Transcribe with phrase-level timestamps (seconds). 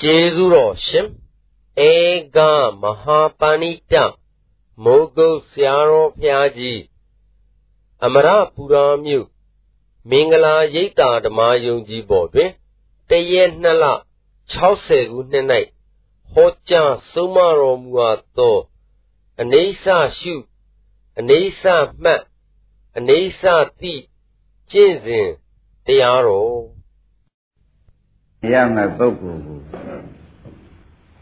[0.00, 1.08] ကျေးဇူးတော်ရှင်
[1.88, 1.92] ဧ
[2.36, 2.38] က
[2.80, 3.94] မဟာပဏိတ
[4.84, 6.80] မိုးကုတ်ဆရာတော်ဘုရားကြီး
[8.04, 9.26] အမရပူရာမြို့
[10.10, 12.50] မင်္ဂလာရိပ်သာဓမ္မယုံကြည်ပေါ်တွင်
[13.10, 13.84] တရက်နှစ်လ
[14.52, 15.46] 60ခုနှစ်၌
[16.32, 18.58] ဟောကြားဆုံးမတော်မူအပ်သော
[19.40, 19.84] အနေဆ
[20.18, 20.34] ရှု
[21.18, 21.62] အနေဆ
[22.02, 22.22] မှတ်
[22.96, 23.42] အနေဆ
[23.80, 23.94] တိ
[24.70, 25.28] ကျင့်စဉ်
[25.86, 26.62] တရားတော်
[28.52, 29.55] ရမယ်ပုဂ္ဂိုလ်ကို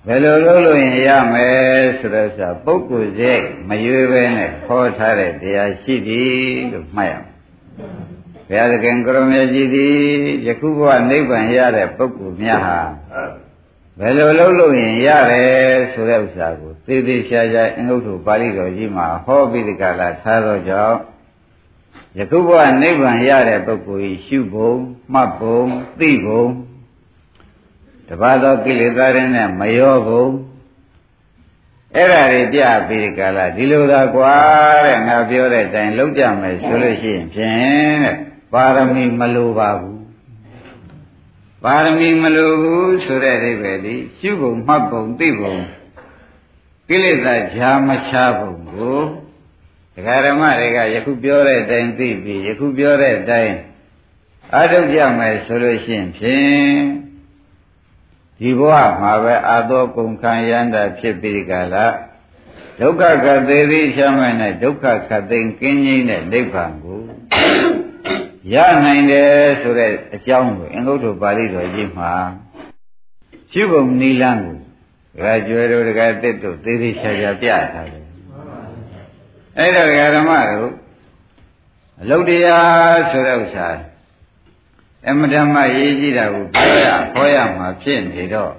[0.06, 6.34] ဘယ်လိုလုပ်လို့ရင်ရမယ်ဆိုတော့ဆိုပုဂ္ဂိုလ်စိတ်မရွေးပဲနဲ့ခေါ်ထားတဲ့တရားရှိသည်
[6.72, 7.34] လို့မှတ်ရမယ်
[8.48, 9.96] ဘုရားသခင်ကရမေကြီးသည်
[10.46, 12.78] ယခုဘဝနိဗ္ဗာန်ရတဲ့ပုဂ္ဂိုလ်များဟာ
[13.98, 20.98] ဘယ်လိုလုပ်လို့ရင်ရတယ်ဆိုတဲ့ဥစ္စာကိုသေသေးချာချာအင်္ဂုတ္တပါဠိတော်ကြီးမှာဟောပြီးဒီကလာထားသောကြောင့်
[22.18, 24.77] ယခုဘဝနိဗ္ဗာန်ရတဲ့ပုဂ္ဂိုလ်ရှုဖို့
[25.12, 25.64] မှတ်ဖို့
[25.98, 26.48] သိဖို့
[28.08, 30.33] တပါးသောကိလေသာတွေနဲ့မရောဘူး
[31.94, 34.34] အဲ့ဒါတွေပြပြီးကြလားဒီလိုသာကွာ
[34.86, 38.16] တဲ့ငါပြောတဲ့အတိုင်းလုံးကြမယ်ဆိုလို့ရှိရင်ဖြင့်တဲ့
[38.52, 40.02] ပါရမီမလိုပါဘူး
[41.64, 45.56] ပါရမီမလိုဘူးဆိုတဲ့အိဗယ်ဒီရှုပုံမှတ်ပုံသိပုံ
[46.89, 48.98] ကိလေသာဈာမချပုံကို
[49.94, 53.55] ဒကာဓမ္မတွေကယခုပြောတဲ့အတိုင်းသိပြီးယခုပြောတဲ့အတိုင်း
[54.56, 57.03] အထုတ်ကြမယ်ဆိုလို့ရှိရင်ဖြင့်
[58.40, 61.94] ဒီဘဝမှာပဲအာသောကုန်ခံရန်တာဖြစ်ပြီးကြလား
[62.80, 67.00] ဒုက္ခခသေးသေးချမ်းမဲ့နဲ့ဒုက္ခခသိင်ကင်းငြိမ်းတဲ့နိဗ္ဗာန်ကို
[68.52, 72.12] ရနိုင်တယ်ဆိုတဲ့အကြောင်းကိုအင်္ဂုတ္တပါဠိတော်ကြီးမှာ
[73.52, 74.56] ရှုပုံနိလန်းကို
[75.16, 78.06] ဒကာကျွဲတို့ဒကာတစ်တို့သေးသေးချာချာပြထားတယ်
[79.58, 80.72] အဲ့တော့ဓမ္မတို့
[82.00, 83.68] အလုတ်တရားဆိုတဲ့ဥစ္စာ
[85.08, 88.52] အမဓမ္မရေးကြည့်တာကိုပြောရဟောရမှာဖြစ်နေတော့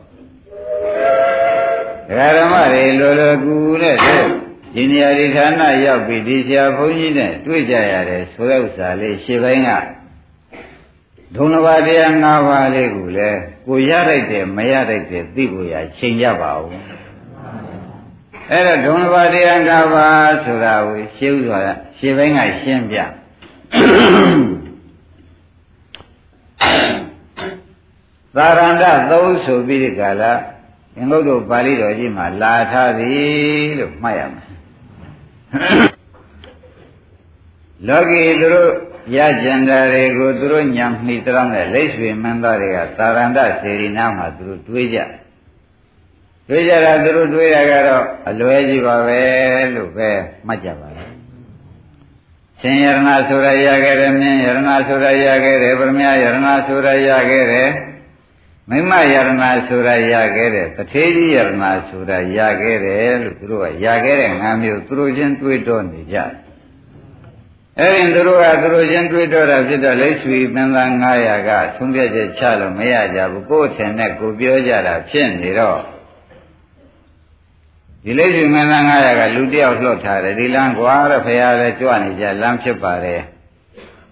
[2.08, 4.28] ဒကာဓမ္မတွေလောလောကူနဲ့တို့
[4.74, 9.70] ဒီနေရာဒီဌာနရောက်ပြီးဒီဆရာဘုန်းကြီးနဲ့တွေ့ကြရတယ်ဆိုတဲ့ဥစ္စာလေးရှေ့ပိုင်းက
[11.36, 16.70] ဒုံလဘာတရား၅ပါးလေးကိုလည်းကိုရလိုက်တယ်မရလိုက်တယ်သိဖို့ရချိန်ကြပါဦး
[18.52, 21.60] အဲ့တော့ဒုံလဘာတရား၅ပါးဆိုတာကိုရှင်းဥစွာ
[21.98, 22.98] ရှေ့ပိုင်းကရှင်းပြ
[28.36, 30.34] သာရဏသုံးဆိုပြီးဒီကလာ
[30.98, 34.46] အင်္ဂုတ္တပါဠိတော်ကြီးမှာလာထားသည်လို့မှတ်ရမယ်
[37.88, 38.72] လောကီသူတို့
[39.16, 45.00] ရကြံတာတွေကိုသူတို့ညံမှီတောင်းတဲ့လက်ရွှေမင်းသားတွေကသာရဏစေရီနာမှာသူတို့တွေးကြ
[46.48, 49.22] တွေးကြတာသူတို့တွေးရကတော့အလွဲကြီးပါပဲ
[49.76, 50.10] လို့ပဲ
[50.48, 50.95] မှတ်ကြပါလား
[52.62, 57.72] ရှင်ယရဏဆိုရရခဲ့တယ်မြင်းယရဏဆိုရရခဲ့တယ်ဗရမယယရဏဆိုရရခဲ့တယ်
[58.70, 59.30] မိမယရဏ
[59.68, 66.18] ဆိုတာရခဲ့တယ်တထေးကြီးယရဏဆိုတာရခဲ့တယ်လို့သူတို့ကရခဲ့တဲ့ငါမျိုးသူတို့ချင်းတွေးတောနေကြ
[67.80, 75.80] အဲ့ဒီသူတို့ကသူတို့ချင်းတွေးတောတာဖြစ်တော့လက်ဆွေပင်သား900ကသုံးပြချက်ချလို့မရကြဘူးကိုယ်ထင်နဲ့ကိုပြောကြတာဖြစ်နေတော့
[78.06, 83.22] ဒီလက်ဆွေမင်းသား900ကလူတယောက်လှော့ထားတယ်ဒီလမ်းကွာတဲ့ဖရာလည်းကြွနေကြလမ်းဖြစ်ပါတယ်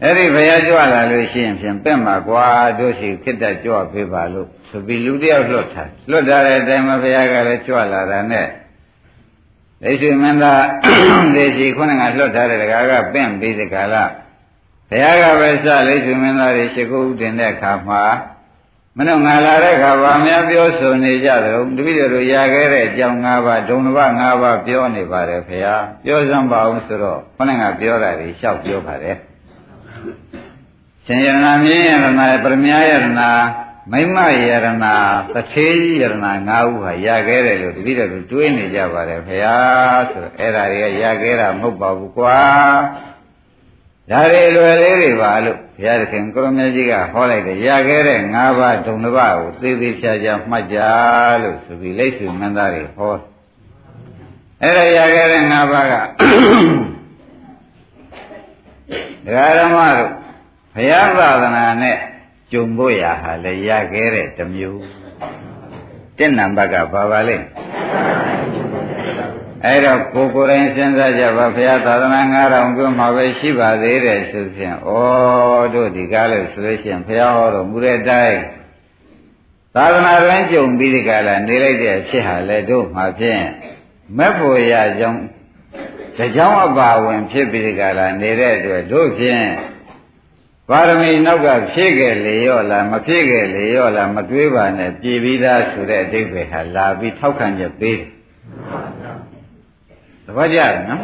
[0.02, 2.46] အဲ့ဒီဘုရားကြွလာလို့ရှိရင်ဖြင့်ပင့်မှာကွာ
[2.80, 8.48] တို့ရှိခိတ္တကြွပေးပါလို့ဆိုပြီးလူတယောက်လွတ်ထားလွတ်ထားတဲ့အတိုင်းမှာဘုရားကလည်းကြွလာတာနဲ့
[9.84, 10.64] ဒိဋ္ဌိမင်းသား
[11.36, 14.04] ဒေရှိခုနကလွတ်ထားတဲ့တကားကပင့်ပြီးဒီကလာ
[14.90, 18.04] ဘုရားကပဲစလိဋ္ဌိမင်းသားတွေရှိခိုးဥတင်တဲ့အခါမှာ
[18.98, 29.18] မနှုတ်ငါလာတဲ့အခါဗာများပြောဆိုနေကြတယ်တပည့်တို့ရခဲ့တဲ့အကြောင်း၅ပါးဒုံတစ်ပါး၅ပါးပြောနေပါတယ်ဘုရားပြောစမ်းပါအောင်ဆိုတော့ခုနကပြောတာတွေလျှောက်ပြောပါတယ်
[31.06, 32.08] ရှင်ယရဏမြင်းယရဏ
[32.44, 33.06] ပရမယရဏ
[33.92, 34.68] မိမယရဏ
[35.34, 36.14] တထေးယရဏ
[36.50, 39.58] ၅ဦးဟာရခဲ့တယ်လို့တတိတော်တို့တွေးနေကြပါတယ်ခင်ဗျာ
[40.12, 42.40] ဆိုတော့အဲ့ဒါတွေကရခဲ့တာမဟုတ်ပါဘူးကွာ
[44.10, 50.80] ဒါတွေလွယ်လေးတွေပါလို့ဘုရားသခင်ကိုရမကြီးကဟောလိုက်တယ်ရခဲ့တဲ့၅ပါးဒုံတစ်ပါးကိုသေသေးချာချာမှတ်ကြ
[51.42, 53.14] လို့ဆိုပြီးလက်စုမင်းသားတွေဟော
[54.62, 55.94] အဲ့ဒါရခဲ့တဲ့၅ပါးက
[59.26, 60.12] ဒကာဓမ္မတို့
[60.76, 61.98] ဘုရားသာသနာနဲ့
[62.52, 64.82] ကြုံဖို့ရာဟာလည်းရခဲ့တဲ့တမျိုး
[66.18, 67.36] တင့်နံပါတ်ကဘာပါလဲ
[69.66, 74.90] အဲ့တော့ကိုကိုယ်တိုင်စဉ်းစားကြပါဘုရားသာသနာ9000ကျွန်းမှာပဲရှိပါသေးတယ်ဆိုဖြင့်ဩ
[75.76, 78.40] တို့ဒီကားလို့ဆိုလို့ရှိရင်ဘုရားဟောတော်မူတဲ့တိုင်း
[79.76, 83.44] သာသနာ့ရန်ကြုံပြီးဒီကလာနေလိုက်တဲ့အဖြစ်ဟာလေတို့မှာဖြင့်
[84.18, 85.22] မက်ဖို့ရကြောင်း
[86.18, 89.46] တကြောင်အပါဝင်ဖြစ်ပြီးဒီကလာနေတဲ့အတွက်တို့ဖြင့်
[90.70, 98.14] ပါရမီနောက်ကဖြည့်ခဲ့လေရော့လားမဖြည့်ခဲ့လေရော့လားမတွေးပါနဲ့ပြည်ပြီးသားဆိုတဲ့အတိတ်ပဲဟာလာပြီးထောက်ခံချက်ပေးတယ်
[100.26, 101.02] သဘောကျတယ်နော်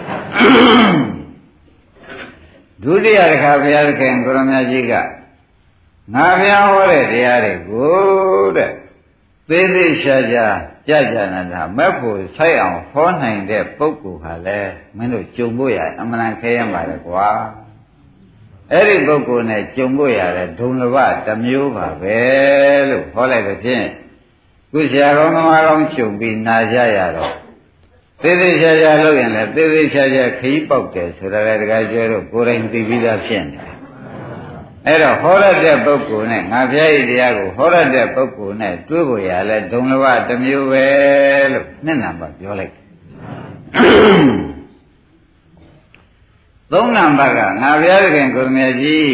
[2.83, 4.93] ဒုတိယတစ်ခါဘုရားသခင်ကိုရမကြီးက
[6.13, 7.97] ငါဘုရားဟောတဲ့တရားတွေကို
[8.57, 8.71] တဲ့
[9.49, 10.57] သေးသေးရှားရှား
[10.87, 14.59] ကြကြနာနာမက်ဖို့ဆိုင်အောင်ဟောနိုင်တဲ့ပုဂ္ဂိုလ်ဟာလဲ
[14.95, 17.29] မင်းတို့ကြုံဖို့ရအမှန်ခဲရမှာလေကွာ
[18.71, 22.19] အဲ့ဒီပုဂ္ဂိုလ်နဲ့ကြုံဖို့ရတယ်ဒုံလဘတစ်မျိုးပါပဲ
[22.89, 23.85] လို့ဟောလိုက်တဲ့ဖြင့်
[24.71, 27.33] ခုဆရာကောင်းသမားကောင်းချုပ်ပြီးနာကြရတော့
[28.21, 33.79] သေးသေးချာချာလုပ်ရင်လည်းသေးသေးချာချာခီးပေါက်တယ်ဆိုတာလည်းတခါကျတော့ကိုယ်တိုင်သိပြီးသားဖြစ်နေတယ်
[34.87, 40.85] အဲ့တော့ဟောရတဲ့ပုဂ္ဂိုလ်နဲ့ငါဖျားဤတရားကိုဟောရတဲ့ပုဂ္ဂိုလ်နဲ့တွေ့ဖို့ရလဲဒုံလဘတစ်မျိုးပဲ
[41.53, 42.73] လို့နှစ်နံပါတ်ပြောလိုက်
[46.71, 49.13] သုံးနံပါတ်ကငါဘုရားခင်ကိုရမကြီး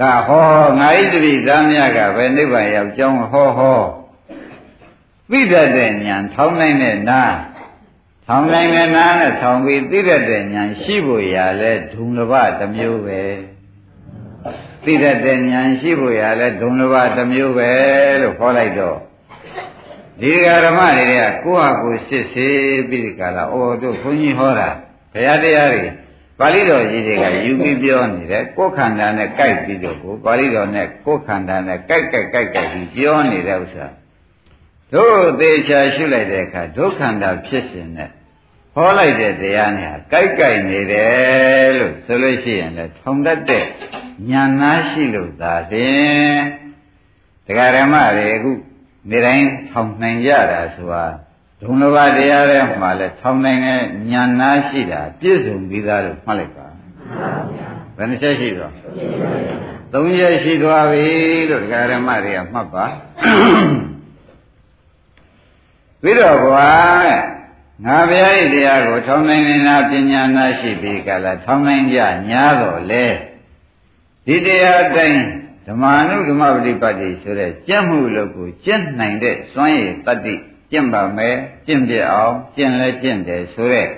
[0.00, 0.44] ကဟော
[0.80, 3.80] ငါဤတပိသားများကပဲနိဗ္ဗာန်ရောက်ကြောင်းဟောဟော
[5.30, 7.22] သိတတ်တဲ့ဉာဏ်ထောင်းနိုင်တဲ့နာ
[8.34, 13.22] ထောင်းနိုင်တဲ့နာနဲ့ထောင်းပြီးသိတတ်တဲ့ဉာဏ်ရှိဖို့ရလဲဒုံလဘတစ်မျိုးပဲ
[14.84, 17.70] သိတတ်တဲ့ဉာဏ်ရှိဖို့ရလဲဒုံလဘတစ်မျိုးပဲ
[18.22, 18.98] လို့ခေါ်လိုက်တော့
[20.20, 24.70] ဒီဃာရမတွေကကိုယ့်ဟာကိုယ်စစ်ဆေးပြီးဒီကလာအော်တို့ဘုန်းကြီးဟောတာ
[25.12, 25.84] ဘုရားတရားတွေ
[26.38, 33.86] ပါဠိတော်ကြီးတွေကယူပြီးပြောနေတယ်ကိုယ်ခန္ဓာနဲ့ကြိုက်ပြီးတော့ကိုပါဠိတော်နဲ့ကိုယ်ခန္ဓာနဲ့ကြိုက်ကြိုက်ကြိုက်ကြိုက်ပြီးပြောနေတဲ့ဥစ္စာ
[34.94, 38.10] တို့သေချာရှုလိုက်တဲ့အခါဒုက္ခန္တာဖြစ်စဉ်နဲ့
[38.74, 43.64] ဟောလိုက်တဲ့တရားနဲ့ကြိုက်ကြိုက်နေတယ်လို့ဆိုလို့ရှိရင်လည်းထုံတတ်တဲ့
[44.30, 46.40] ဉာဏ်နာရှိလို့သာဖြင့်
[47.46, 48.52] တရားဓမ္မတွေအခု
[49.10, 51.04] နေတိုင်းထောင်နိုင်ကြတာဆိုတာ
[51.60, 53.80] ဒုံလဘတရားတွေမှာလည်းထောင်နိုင်တဲ့
[54.12, 56.66] ဉာဏ်နာရှိတာပြည့်စုံပြီးသားလို့မှတ်လိုက်ပါ
[57.96, 58.72] ဘယ်နှချက်ရှိတော့
[59.92, 61.04] သုံးချက်ရှိသွားပြီ
[61.50, 62.84] လို့တရားဓမ္မတွေကမှတ်ပါ
[66.02, 66.68] ပြီးတော့ကွာ
[67.84, 71.98] ငါဘုရား၏တရားကိုထောင်းနိုင်နေတာပညာနာရှိပြီကလာထောင်းနိုင်ကြ
[72.30, 73.06] ညာတော့လေ
[74.26, 75.22] ဒီတရားတိုင်း
[75.66, 80.34] ဓမ္မာနုဓမ္မပฏิပတ်တိဆိုတဲ့ကျင့်မှုလို့ကိုကျင့်နိုင်တဲ့စွမ်းရည်တတ္တိ
[80.70, 81.36] ကျင့်ပါမယ်
[81.66, 83.88] ကျင့်ပြအောင်ကျင့်လဲကျင့်တယ်ဆိုတဲ့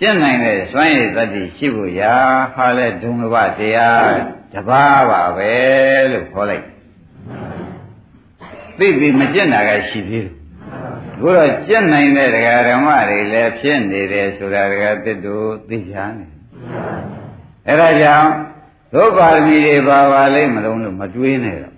[0.00, 2.14] ကျင့်နိုင်တဲ့စွမ်းရည်တတ္တိရှိဖို့ရာ
[2.54, 4.08] ဟာလဲဒုံလဘတရား
[4.52, 5.52] တပါးပါပဲ
[6.10, 6.64] လို့ခေါ်လိုက်
[8.78, 10.43] သိပြီမကျင့်တာကရှိသေးတယ်
[11.22, 16.26] ဘုရားကျင့်နိုင်တဲ့ဒကာဓမ္မတွေလည်းဖြစ်နေတယ်ဆိုတာဒကာသစ်တို့သိကြနေ
[17.68, 18.30] အဲဒါကြောင့်
[18.94, 21.74] ဒုပါရမီတွေပါပါလိမ့်မလုံးလို့မတွေးနဲ့တော့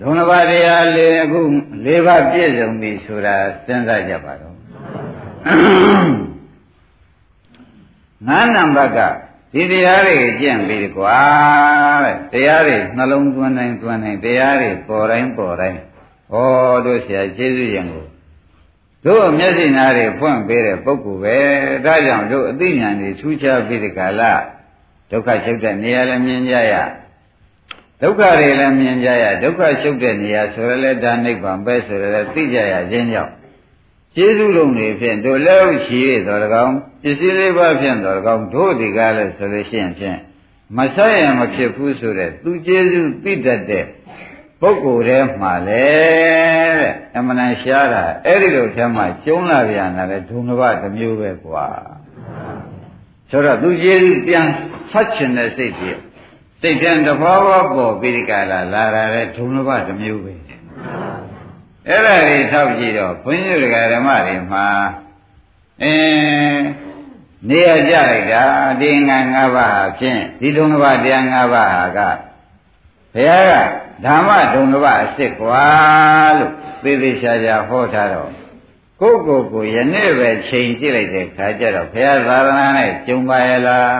[0.00, 1.40] ဒုံလဘတရားလေးအခု
[1.86, 3.36] ၄ပါးပြည့်စုံပြီဆိုတာ
[3.66, 4.54] စဉ်းစားကြပါတော့
[8.28, 9.00] ငါးနံပါတ်က
[9.52, 11.18] ဒီတရားတွေကျင့်ပြီးကွာ
[12.04, 15.78] တဲ့တရားတွေနှလုံးသွင်းတိုင်းသွင်းတိုင်းတရားတွေပေါ်တိုင်းပေါ်တိုင်း
[16.32, 18.04] ဟောတို့ဆရာကျေးဇူးရင်ကို
[19.06, 21.38] တို့မျက်စိနာတွေဖွင့်ပေးတဲ့ပုဂ္ဂိုလ်ပဲ
[21.84, 24.32] ဒါကြောင့်တို့အသိဉာဏ်တွေထူးခြားပြီးဒီကလာ
[25.10, 26.74] ဒုက္ခချုပ်တဲ့နေရာလည်းမြင်ကြရ
[28.02, 33.32] ဒုက္ခတွေလည်းမြင်ကြရဒုက္ခချုပ်တဲ့နေရာဆိုရလဲဒါနိဗ္ဗာန်ပဲဆိုရလဲသိကြရခြင်းကြောင့်
[34.14, 40.18] ကျေးဇူးလုံးတွေဖြင့်တို့လည်းရှိရတော်၎င်းပစ္စည်းလေးပါးဖြင့်တော်၎င်းတို့ဒီကားလဲဆိုလို့ရှိရင်ဖြင့်
[40.76, 43.84] မဆက်ရမဖြစ်ဘူးဆိုတဲ့သူကျေးဇူးသိတတ်တဲ့
[44.62, 45.86] ပုဂ္ဂိုလ်ထဲမှာလေ
[46.78, 51.66] တဲ့အမှန်တန်ရှားတာအဲ့ဒီလိုထဲမှာကျုံးလာပြန်တာလေဒုံတစ်ပါးတစ်မျိုးပဲကွာ
[53.30, 54.46] ဆိုတော့သူကျေးဇူးပြန်
[54.90, 55.98] ဆက်ချင်တဲ့စိတ်ကြီး
[56.60, 60.32] စိတ်တန်တဘောဘောပေါ်ပြီးဒီကလာလာတာလေဒုံတစ်ပါးတစ်မျိုးပဲ
[61.88, 64.66] အဲ့ဒါတွေထောက်ကြည့်တော့ဘုန်းကြီးတွေကဓမ္မတွေမှာ
[65.82, 66.62] အင်း
[67.48, 68.44] နေရကြလိုက်တာ
[68.80, 72.00] ဒီငါ၅ပါးဖြင့်ဒီဒုံတစ်ပါးတရား၅ပါးက
[73.14, 75.66] ဘုရားကဓမ္မဒုံတစ်ပါးအစ်စ်ကွာ
[76.38, 76.52] လို့
[76.82, 78.30] သေသေးချာချာဟောထားတော့
[79.00, 83.96] ကိုယ့်ကိုယ်ကိုယနေ့ပဲချိန်ကြည့်လိုက်တဲ့ခါကျတော့ဘုရားသာသနာနဲ့ကျုံပါရဲ့လား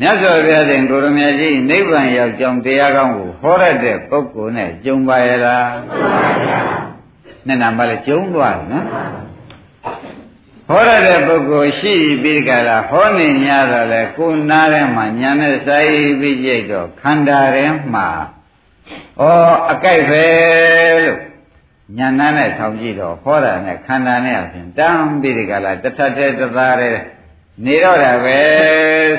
[0.00, 5.68] မြတ်စွာဘုရားရှင်ကိုရမကြီးနိဗ္ဗာန်ရောက်ကြောင်းတရားကောင်းကိုဟောရတဲ့ပုဂ္ဂိုလ်နဲ့ကျုံပါရဲ့လား
[7.46, 8.86] နှစ်နာမှလည်းကျုံသွားတယ်နော်
[10.68, 18.08] ဟောရတဲ့ပုဂ္ဂိုလ်ရှိပြီးကြလားဟောနေ냐တော့လေကိုနားထဲမှာညာနဲ့ဆိုင်ပြီးကြိတ်တော့ခန္ဓာထဲမှာ
[19.20, 19.22] ဩ
[19.70, 20.24] အကြိုက်ပဲ
[21.04, 21.20] လို့
[21.98, 26.90] ညာနာနဲ့ထောင်ကြည့်တော့ဟောတာနဲ့ခန္ဓာနဲ့အပြင်တန်းပြီးကြလားတထထဲတသားထဲ
[27.64, 28.38] နေတော့တာပဲ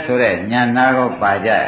[0.05, 1.65] ဆိုတဲ့ညာနာကိုပါကြရ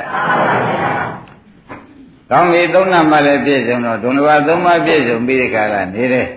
[2.29, 6.27] ကောင်းပြီသုံးနာမှလည်းပြည့်စုံတော့ဒုံလဘသုံးပါးပြည့်စုံပြီးကြလားနေတယ်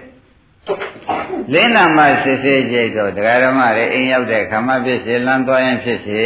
[1.52, 6.21] လင်းနာမှစစ်စစ်ကြိတ်တော့တရားဓမ္မတွေအိမ်ရောက်တဲ့ခမဖြစ်စေလမ်းသွားရင်ဖြစ်စေ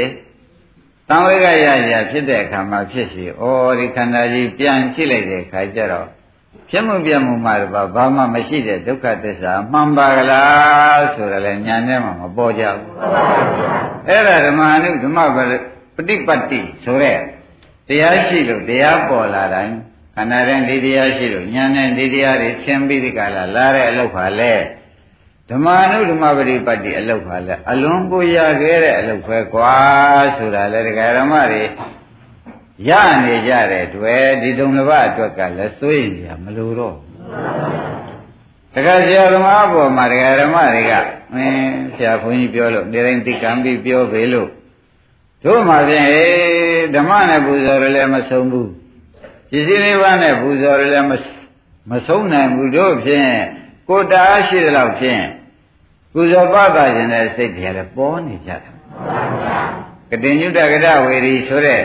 [1.09, 3.43] တံဝေကရရဖြစ်တဲ့အခါမှာဖြစ်စီဩ
[3.79, 6.09] ဒီခန္ဓာကြီးပြန်ကြည့်လိုက်တဲ့အခါကျတော့
[6.71, 12.95] ဖြစ်မှုပြမှုမှာတော့ဘာမှမရှိတဲ့ဒုက္ခသစ္စာမှန်ပါကလားဆိုတော့လည်းညာနဲ့မှမပေါ်ကြဘူး
[14.09, 15.39] အဲ့ဒါဓမ္မအနုဓမ္မပ
[16.09, 17.19] ฏิပတ်တိဆိုတဲ့
[17.89, 19.77] တရားရှိလို့တရားပေါ်လာတိုင်း
[20.19, 24.55] ခန္ဓာရင်ဒီတရားရှိလို့ညာနဲ့ဒီတရားတွေသင်ပြီးဒီကလာလာတဲ့အလုပ်ပါလေ
[25.49, 29.75] ဓမ္မအနုဓမ္မပฏิပတ်တိအလုပ်ပါလေအလွန်ကိုရခဲ့တဲ့အလုပ်ပဲကွာ
[30.37, 31.63] ဆိုတာလေဒကာဓမ္မတွေ
[32.89, 32.91] ရ
[33.25, 36.97] နေကြတဲ့တွေ့ဒီတုံတစ်ပါးအတွက်ကလည်းစိုးရင်ကြမလို့တော့
[38.75, 40.93] တခါဆရာသမားပေါ်မှာဒကာဓမ္မတွေက
[41.35, 44.49] အင်းဆရာခွန်ကြီးပြောလို့နေတိုင်းသိကံပြီးပြောပေလို့
[45.45, 46.09] တို့မှဖြင့်
[46.95, 48.86] ဓမ္မနဲ့ပူဇော်ရလည်းမဆုံးဘူးပ
[49.59, 51.09] စ္စည်းလေးပါးနဲ့ပူဇော်ရလည်း
[51.91, 53.33] မဆုံးနိုင်ဘူးတို့ဖြင့်
[53.89, 55.23] ကိုတားရှိတဲ့လောက်ဖြင့်
[56.13, 58.75] ပူဇော်ပသခြင်းတဲ့စိတ်တွေလည်းပေါ်နေကြတယ်
[60.11, 61.83] ကတိညုတကရဝေရီဆိုတဲ့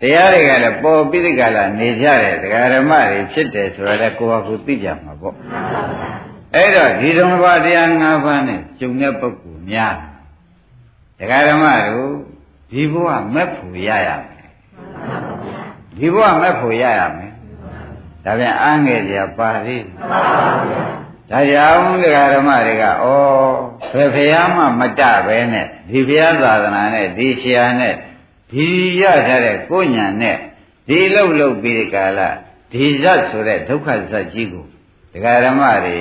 [0.00, 5.34] တရားတွေကလည်းပေါ်ပြီးဒီကလာနေကြတဲ့ဒကာဓမ္မတွေဖြစ်တယ်ဆိုတော့ကိုယ့်ဟာကိုယ်သိကြမှာပေါ့
[6.54, 9.94] အဲ့တော့ဒီဓမ္မပါတရား၅ပါးနဲ့ကျုံတဲ့ပုဂ္ဂိုလ်များ
[11.18, 12.12] ဒကာဓမ္မတို့
[12.70, 14.48] ဒီဘဝမက်ဖို့ရရမယ်
[16.00, 17.32] ဒီဘဝမက်ဖို့ရရမယ်
[18.24, 19.84] ဒါပြန်အားငယ်ကြပါသေး
[21.30, 22.90] ဒါကြောင့်ဒကာဓမ္မတွေကဩ
[23.94, 27.94] ဘယ်ဖရာမှမတပဲနဲ့ဒီဘုရားသာသနာနဲ့ဒီဆရာနဲ့
[28.52, 28.66] ဒီ
[29.00, 30.36] ရထားတဲ့ကိုညာနဲ့
[30.88, 32.20] ဒီလှုပ်လှုပ်ပြီးဒီကာလ
[32.72, 34.66] ဒီဇတ်ဆိုတဲ့ဒုက္ခဇတ်ကြီးကို
[35.12, 35.96] ဒကာဓမ္မတွေ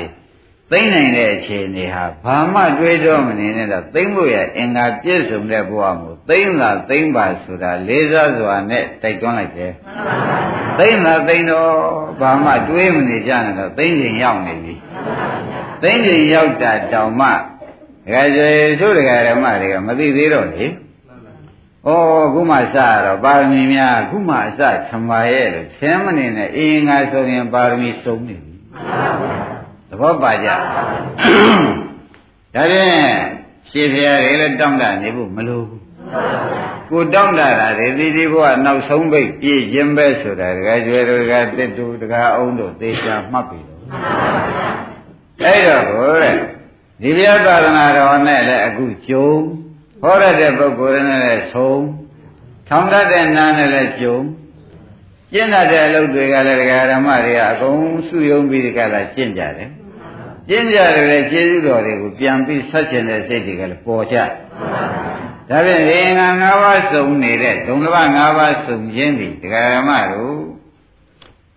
[0.72, 9.72] သိမ့်နိုင်တဲ့အခြေအနေဟာဘာမှတွေးတော့မနေနဲ့တော့သိမ့်ဖို့ရအင်္ဂါပြည့်စုံတဲ့ဘဝကိုသိမ့်လာသိမ့်ပါဆိုတာလေးစားစွာနဲ့တိုက်တွန်းလိုက်တယ်
[10.80, 11.72] သိမ့်လာသိမ့်တော့
[12.22, 14.76] ဘာမှတွေးမနေကြနဲ့တော့သိမ့်ချိန်ရောက်နေပြီ
[15.84, 17.34] သိမ့်ချိန်ရောက်တာတောင်မှဒ
[18.14, 18.50] ကာကျေ
[18.82, 20.70] တို့ဒကာဓမ္မတွေကမသိသေးတော့လေဩ
[22.34, 28.54] ခုမှစတော့ပါရမီများခုမှအစသမာရဲ့လို့ဆင်းမနေနဲ့အင်းငါဆိုရင်ပါရမီစုံနေပြီ
[29.90, 30.58] သဘောပါကြဒါ
[32.72, 32.90] ဖြင့်
[33.70, 35.84] ရှင်းဖျားတွေလည်းတောင်းတနေဖို့မလိုဘူး
[36.90, 43.82] ကိုတောင်းတတာတွေဒီဒီဘုရားနောက်ဆုံးပိတ်ပြည့်ခြင်းပဲဆိုတာတကယ်ကျွဲတို့တကယ်တစ်တူတကယ်အောင်တို့သေချာမှတ်ပြီတော့
[45.44, 46.36] အဲ့တော့ဟိုတဲ့
[47.02, 49.28] ဒီဘုရားသာသနာတော်နဲ့လည်းအခုကြုံ
[50.02, 51.84] ဟောရတဲ့ပုဂ္ဂိုလ်နဲ့လည်းဆုံး
[52.68, 54.18] ထောင်တတ်တဲ့နာနဲ့လည်းကြုံ
[55.34, 59.70] ကျင့်တတ်တဲ့အလုပ်တွေကလည်းဒကာဓမ္မတွေကအကုန်စုယုံပြီးဒီကလာကျင့်ကြတယ်
[60.50, 64.18] ကျင့်ကြတယ်လေကျေးဇူးတော်တွေကိုပြန်ပြီးဆက်ကျင်တဲ့စိတ်တွေကလည်းပေါ်ကြ
[65.50, 70.38] ဒါဖြင့်အင်္ဂါ၅ပါးစုံနေတဲ့ဒုံတစ်ပါး၅ပါးစုံခြင်းဒီဒကာဓမ္မတို့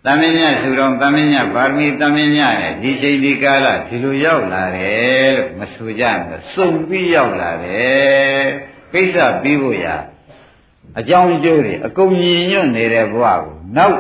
[0.07, 8.43] တမင်းညသူတော်တမင်းညပါရမီတမင်းညနဲ့ဒီချိန်ဒီကာလဒီလိုရောက်လာတယ်လို့မဆိုကြဘူးစုံပြီးရောက်လာတယ်
[8.93, 9.87] ကိစ္စပြီးဖို့ရ
[10.99, 13.41] အကြောင်းကျိုးတွေအကုန်ညီညွတ်နေတဲ့ဘဝကို
[13.77, 13.99] နောက်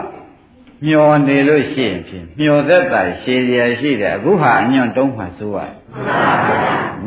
[0.87, 5.73] မျောနေလို့ရှိရင်ဖြင့်မျောသက်တာရှည်ရရှိတယ်အခုဟာအညွန့်တုံးမှဆိုရတယ်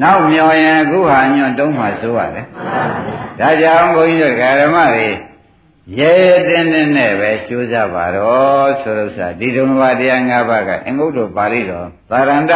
[0.02, 2.46] နောက်မျောရင်အခုဟာအညွန့်တုံးမှဆိုရတယ်
[3.40, 5.08] ဒါကြောင့်ဘုန်းကြီးတို့ဓမ္မတွေ
[6.00, 12.54] ရဲရဲတင်းတင်းနဲ့ပဲကျိုးစားပါတော့ဆိုလို့ဆိုဒီဒုံဘာတရား၅ပါးကအင်္ဂုတ္တပါဠိတော်သာရန္တ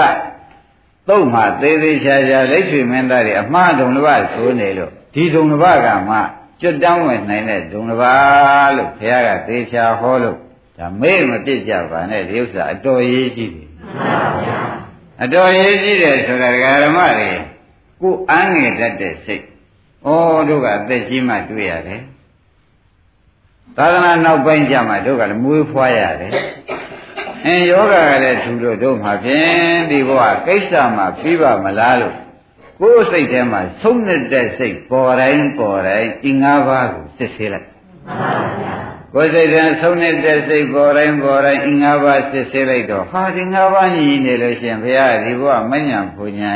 [1.07, 6.17] သုံးမှာသေးသေးချာချာလက်ရွှေမင်းသားတွေအမှားဒုံတစ်ပါးဆိုနေလို့ဒီဒုံတစ်ပါးကမှ
[6.61, 10.37] ကျွတ်တောင်းဝင်နိုင်တဲ့ဒုံတစ်ပါးလို့ဘုရားကသေချာဟောလို့
[10.77, 13.69] ဒါမေ့မပြစ်ကြပါနဲ့ဒီဥစ္စာအတော်ရေးကြည့်တယ်
[15.23, 16.49] အတော်ရေးကြည့်တယ်ဆိုတာ
[16.83, 17.31] ဓမ္မတွေ
[18.01, 19.43] ကိုအန်းငယ်တတ်တဲ့စိတ်
[20.05, 20.09] ဩ
[20.49, 22.01] တို့ကအသက်ကြီးမှတွေ့ရတယ်
[23.77, 26.33] သာသနာနောက်ပိုင်းကျမှတို့ကလည်းမွေးဖွားရတယ်
[27.45, 32.15] အင်းယောဂကလည်းသူတို့တို့မှာဖြင့်ဒီဘဝကိစ္စမှာပြီးပါမလားလို့
[32.79, 37.67] ကိုယ်စိတ်ထဲမှာဆုံးနေတဲ့စိတ်ပေါ်တိုင်းပေါ်တိုင်းဒီ၅ပါးကိုစစ်ဆေးလိုက်
[39.19, 46.53] ကိုယ်စိတ်ထဲဆုံးနေတဲ့စိတ်ပေါ်တိုင်းပေါ်တိုင်းဒီ၅ပါးစစ်ဆေးလိုက်တော့ဟာဒီ၅ပါးညီနေလို့ရှင်ဘုရားဒီဘဝမညံပူညာ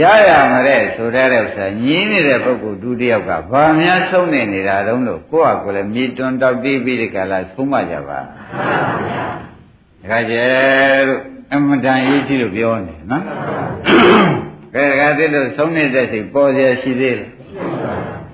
[0.00, 9.24] ရရမတဲ့ဆိုတဲ့ဥစ္စာညီးနေတဲ့ပုဂ္ဂိုလ်ဒုတိယကဘာများဆုံးနေနေတာတုံးလို့ကိုယ့်ဟာကိုယ်လည်းမြေတွန်တောက်ပြီးပြီးဒီကလာဆုံးမကြပါမှန်ပါဗျာ
[10.02, 10.44] တခါကျဲ
[11.08, 11.20] တို့
[11.54, 13.24] အမတန်ရေးကြည့်လို့ပြောနေနော်
[14.74, 17.28] ကဲတခါတည်းလို့ဆုံးနေတဲ့စိတ်ပေါ်ရရှိသေးတယ်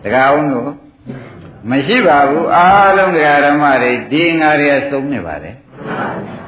[0.03, 0.71] တခါအောင်လို့
[1.71, 5.55] မရှိပါဘူးအားလုံးတရားဓမ္မတွေဒီငါတွေကဆုံးနေပါတယ်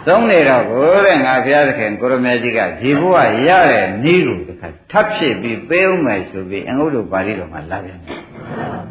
[0.06, 8.18] ဆုံးနေတော့ကိုတဲ့ငါဘုရားသခင်ကိုရမေကြီးကဒီဘုရားရတဲ့ဤကိုတခါထပ်ဖြစ်ပြီးပေးဦးမယ်ဆိုပြီးအင်္ဂုတ္တပါဠိတော်မှာလာပြန်တယ်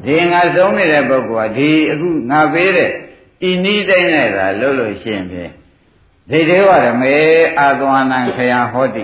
[0.06, 2.92] ဒီငါဆုံးနေတဲ့ပုဂ္ဂိုလ်ကဒီအခုငါပေးတဲ့
[3.50, 5.52] ဤနည်းတိုင်းနဲ့သာလှုပ်လို့ရှိရင်ဖြင့်
[6.30, 7.16] ဒိဋ္ဌိဝရမေ
[7.60, 9.04] အာသဝနံခယဟောတိ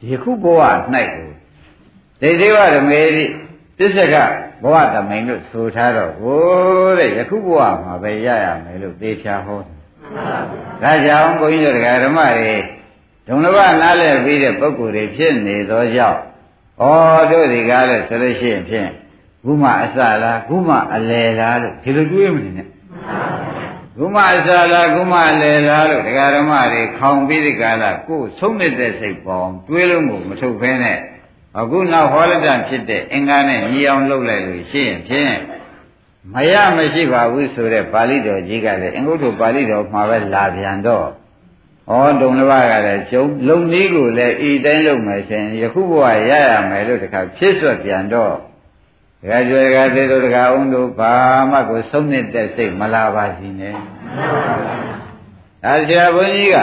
[0.00, 0.60] ဒီခုဘဝ၌
[1.14, 1.30] ကို
[2.20, 3.24] ဒိဋ္ဌိဝရမေတိ
[3.78, 4.14] တစ္ဆက
[4.62, 6.40] ဘဝတမိန်လို့ဆိုထားတော့ဟို
[6.98, 9.58] တဲ့ယခုဘဝမှာပဲရရမယ်လို့သေချာဟော
[10.82, 12.54] ဒါကြောင့်ဘုန်းကြီးတို့ဓမ္မတွေ
[13.26, 16.20] ဒုံလဘနားလည်ပြီးတဲ့ပုဂ္ဂိုလ်တွေဖြစ်နေသောကြောင့်
[16.80, 16.84] ဩ
[17.30, 18.90] တို့ဒီကားလဲဆိုလို့ရှိရင်ဖြင့်
[19.44, 22.68] ခုမှအစလားခုမှအလယ်လားလို့ဒီလိုတွေးမနေနဲ့
[23.96, 30.98] ခုမှအစလားခုမှအလယ်လားလို့ဒကာဓမ္မတွေခေါင်ပြီးဒီကားလားကိုယ်ဆုံးနေတဲ့စိတ်ပေါင်းတွေးလို့မထုတ်ဖဲနဲ့
[31.60, 35.34] အခုနောက်ဟောရတဖြစ်တဲ့အင်္ဂါနဲ့ညီအောင်လုပ်လိုက်လို့ရှိရင်ဖြင့်
[36.32, 41.06] မရမရှိပါဘူးဆိုတဲ့ပါဠိတော်ကြီးကလည်းအင်္ဂုတ္တပါဠိတော်မှာပဲလာပြန်တော့
[41.90, 48.34] ဩဒုံတစ်ပါးကလည်းကျုံလုံနည်းကိုလည်းဤတိုင်းလုပ်မယ်ဆိုရင်ယခုဘဝရရမယ်လို့တခါဖြစ်ဆွတ်ပြန်တော့
[49.20, 51.14] ဒကာကျွဲဒကာသေးတို့ဒကာအောင်တို့ဘာ
[51.50, 53.74] မှကိုဆုံးနေတဲ့စိတ်မလာပါစီနဲ့
[55.64, 56.56] ဒါဆရာဘုန်းကြီးက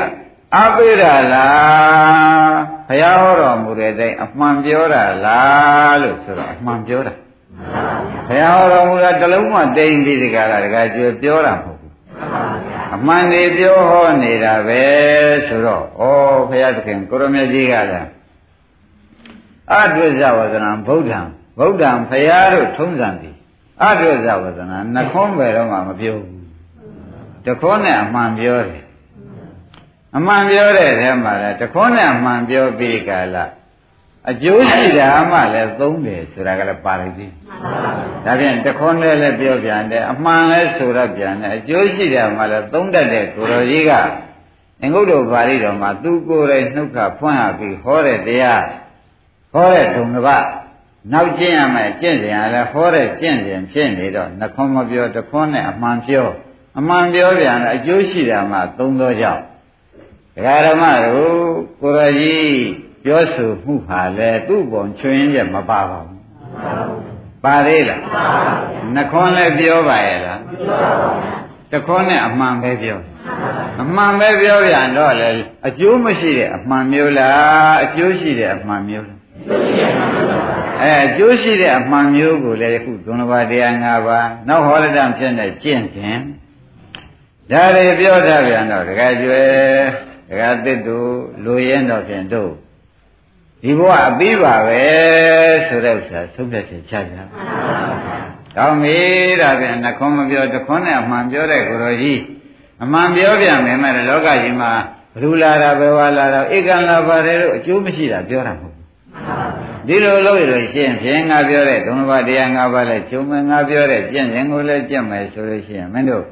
[0.58, 1.04] အပိရ
[1.34, 7.14] လားဘုရားဟောတော်မူတဲ့အတိုင်းအမှန်ပြောတာလားလို့ဆိုတော့အမှန်ပြောတာ
[8.28, 11.94] ဘုရားဟောတော်မူတာတလုံးမှတိမ်ပြီးဒီကလာဒကာကျွဲပြောတာမဟုတ်ဘူး
[12.96, 14.84] အမှန်တွေပြောဟောနေတာပဲ
[15.48, 15.86] ဆိုတော့ဩ
[16.50, 18.10] ဘုရားသခင်ကိုရမြတ်ကြီးကလည်း
[19.74, 21.20] အတုဇဝဇနံဗုဒ္ဓံ
[21.60, 23.36] ဗုဒ္ဓံဖရာတို့ထုံးစံသည်
[23.84, 26.42] အတုဇဝဇနံနှခွန်းပဲတော့မှမပြောဘူး
[27.46, 28.81] တခွန်းနဲ့အမှန်ပြောတယ်
[30.18, 33.38] အမှန်ပြောတဲ့ထဲမှာလည်းတခွန်းနဲ့အမှန်ပြောပြီးကာလ
[34.30, 37.32] အကျိုးရှိတာမှလည်းသုံးတယ်ဆိုတာကလည်းပါလိုက်သေး
[38.26, 43.92] ဒါဖြင့်တခွန်းနဲ့လည်းပြောပြန်တယ်အမှန်လည်းဆိုရပြန်တယ်အကျိုးရှိတာမှလည်းသုံးတတ်တဲ့ကိုတော်ကြီးက
[44.82, 48.64] အင်္ဂုတ္တပါဠိတော်မှာသူကိုယ်တိုင်နှုတ်ခဖွင့်ရပြီးဟောတဲ့တရား
[49.54, 50.46] ဟောတဲ့ဒုံတစ်ပါး
[51.14, 56.28] နောက်ကျင့်ရမယ်ကျင့်စဉ်ကလည်းဟောတဲ့ကျင့်စဉ်ဖြစ်နေတော့နှခွန်းမပြောတခွန်းနဲ့အမှန်ပြော
[56.80, 59.42] အမှန်ပြောပြန်တယ်အကျိုးရှိတာမှသုံးသောကြောင့်
[60.36, 61.36] ဒကာဓမ္မတို့
[61.82, 62.52] ကိုရကြီး
[63.04, 66.22] ပြောဆိုမှုဟာလေသူ့ပုံချွင်းရက်မပါပါဘူး
[67.44, 68.02] ပါသေးလား
[68.96, 70.42] နှခွန်းလည်းပြောပါရဲ့လား
[71.72, 73.00] တခွန်းနဲ့အမှန်ပဲပြော
[73.82, 75.30] အမှန်ပဲပြောပြန်တော့လေ
[75.68, 79.20] အကျိုးမရှိတဲ့အမှန်မျိုးလားအကျိုးရှိတဲ့အမှန်မျိုးလား
[80.82, 86.22] အဲအကျိုးရှိတဲ့အမှန်မျိုးကိုလည်းအခုဒုနဘာတရား၅ပါးနောက်ဟောရတံဖြစ်နေကျင့်ခြင်း
[87.52, 89.42] ဒါတွေပြောတာပြန်တော့တခါကျွဲ
[90.32, 91.10] တခါသစ်တို့
[91.44, 92.52] လူရင်တော့ဖြင့်တို့
[93.64, 94.82] ဒီဘဝအပြီးပါပဲ
[95.68, 97.18] ဆိုတဲ့ဥစ္စာသုံးဖြတ်ချက်ချကြ။
[98.58, 98.98] ကောင်းပြီ
[99.42, 102.20] ဒါပြန်နှခွန်းမပြောတခွန်းနဲ့အမှန်ပြောတဲ့ကိုရောကြီး
[102.84, 104.72] အမှန်ပြောပြန်မယ်မဲ့လောကကြီးမှာ
[105.14, 108.86] ဘ누구လာတာဘယ်ဝါလာတာဧကံလာပါတယ်လို့အကျိုးမရှိတာပြောတာမဟုတ်ဘူး။
[109.88, 116.26] ဒီလိုလုပ်ရလို့ရှင်းဖြင့်ငါပြောတဲ့သုံးပါးတရားငါးပါးလဲကျုံမယ်ငါပြောတဲ့ပြင့်ရင်ကိုလည်းပြင့်မယ်ဆိုလို့ရှိရင်မင်းတို့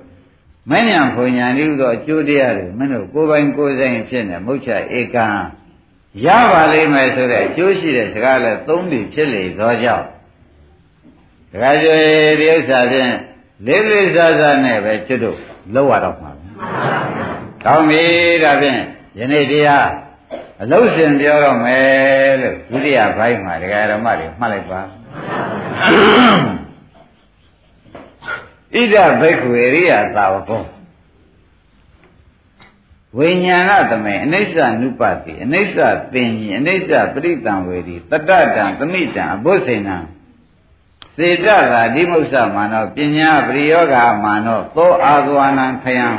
[0.69, 5.25] မဉ္ဇဉ်ဘုံညာတိဥသောအကျိုးတရားတွေမင်းတို့ကိုယ်ပိုင်ကိုယ်ဆိုင်ဖြစ်နေမုတ်ချဧကံ
[6.25, 10.05] ရပါလိမ့်မယ်ဆိုတဲ့အကျိုးရှိတဲ့စကားလည်းသုံးပြီးဖြစ်လေသောကြောင့်
[11.51, 11.97] တခါကျွေ
[12.39, 13.13] ဒီဥစ္စာဖြင့်
[13.65, 15.37] လေးလေးစားစားနဲ့ပဲကျွတ်တို့
[15.73, 16.31] လောက်ရတော့မှာ။
[17.65, 18.03] ကောင်းပြီ
[18.43, 18.79] ဒါဖြင့်
[19.19, 19.89] ယနေ့တရား
[20.61, 24.81] အလုံးစင်ပြောတော့မယ်လို့ဒုတိယဘိုင်းမှာဒကာရမတွေမှတ်လိုက်ပါ
[28.73, 30.63] ဣဒဘိက္ခုရိယသာဝကော
[33.17, 35.77] ဝိညာဏသမေအနိစ္စနုပတိအနိစ္စ
[36.13, 39.97] သင်ကြီးအနိစ္စပရိတံဝေဒီတတ္တတံသမိတံအဘုဇိဏံ
[41.15, 46.09] စေတသာဓိမုစ္ဆမာနောပညာပရိယောဂာမာနောသောအာသဝနံခယံ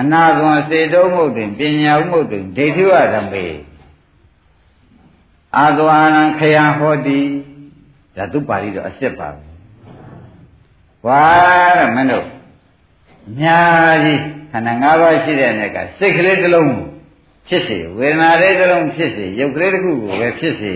[0.00, 3.46] အနာသွန်စေတုံးမှုတွင်ပညာဥမှုတွင်ဒိဋ္ဌိဝဓမ္မေ
[5.56, 7.20] အာသဝနံခယံဟောတိ
[8.16, 9.46] ဒါသူပါဠိတော့အစ်စ်ပါပဲ။
[11.06, 11.22] ဝါ
[11.78, 12.26] တဲ့မင်းတို့
[13.28, 16.72] အများကြီးခန္ဓာ၅ပါးရှိတဲ့နေ့ကစိတ်ကလေးတစ်လုံး
[17.48, 20.74] ဖြစ်စေဝေဒနာလေးတစ်လုံးဖြစ်စေရုပ်ကလေးတစ်ခုကိုပဲဖြစ်စေ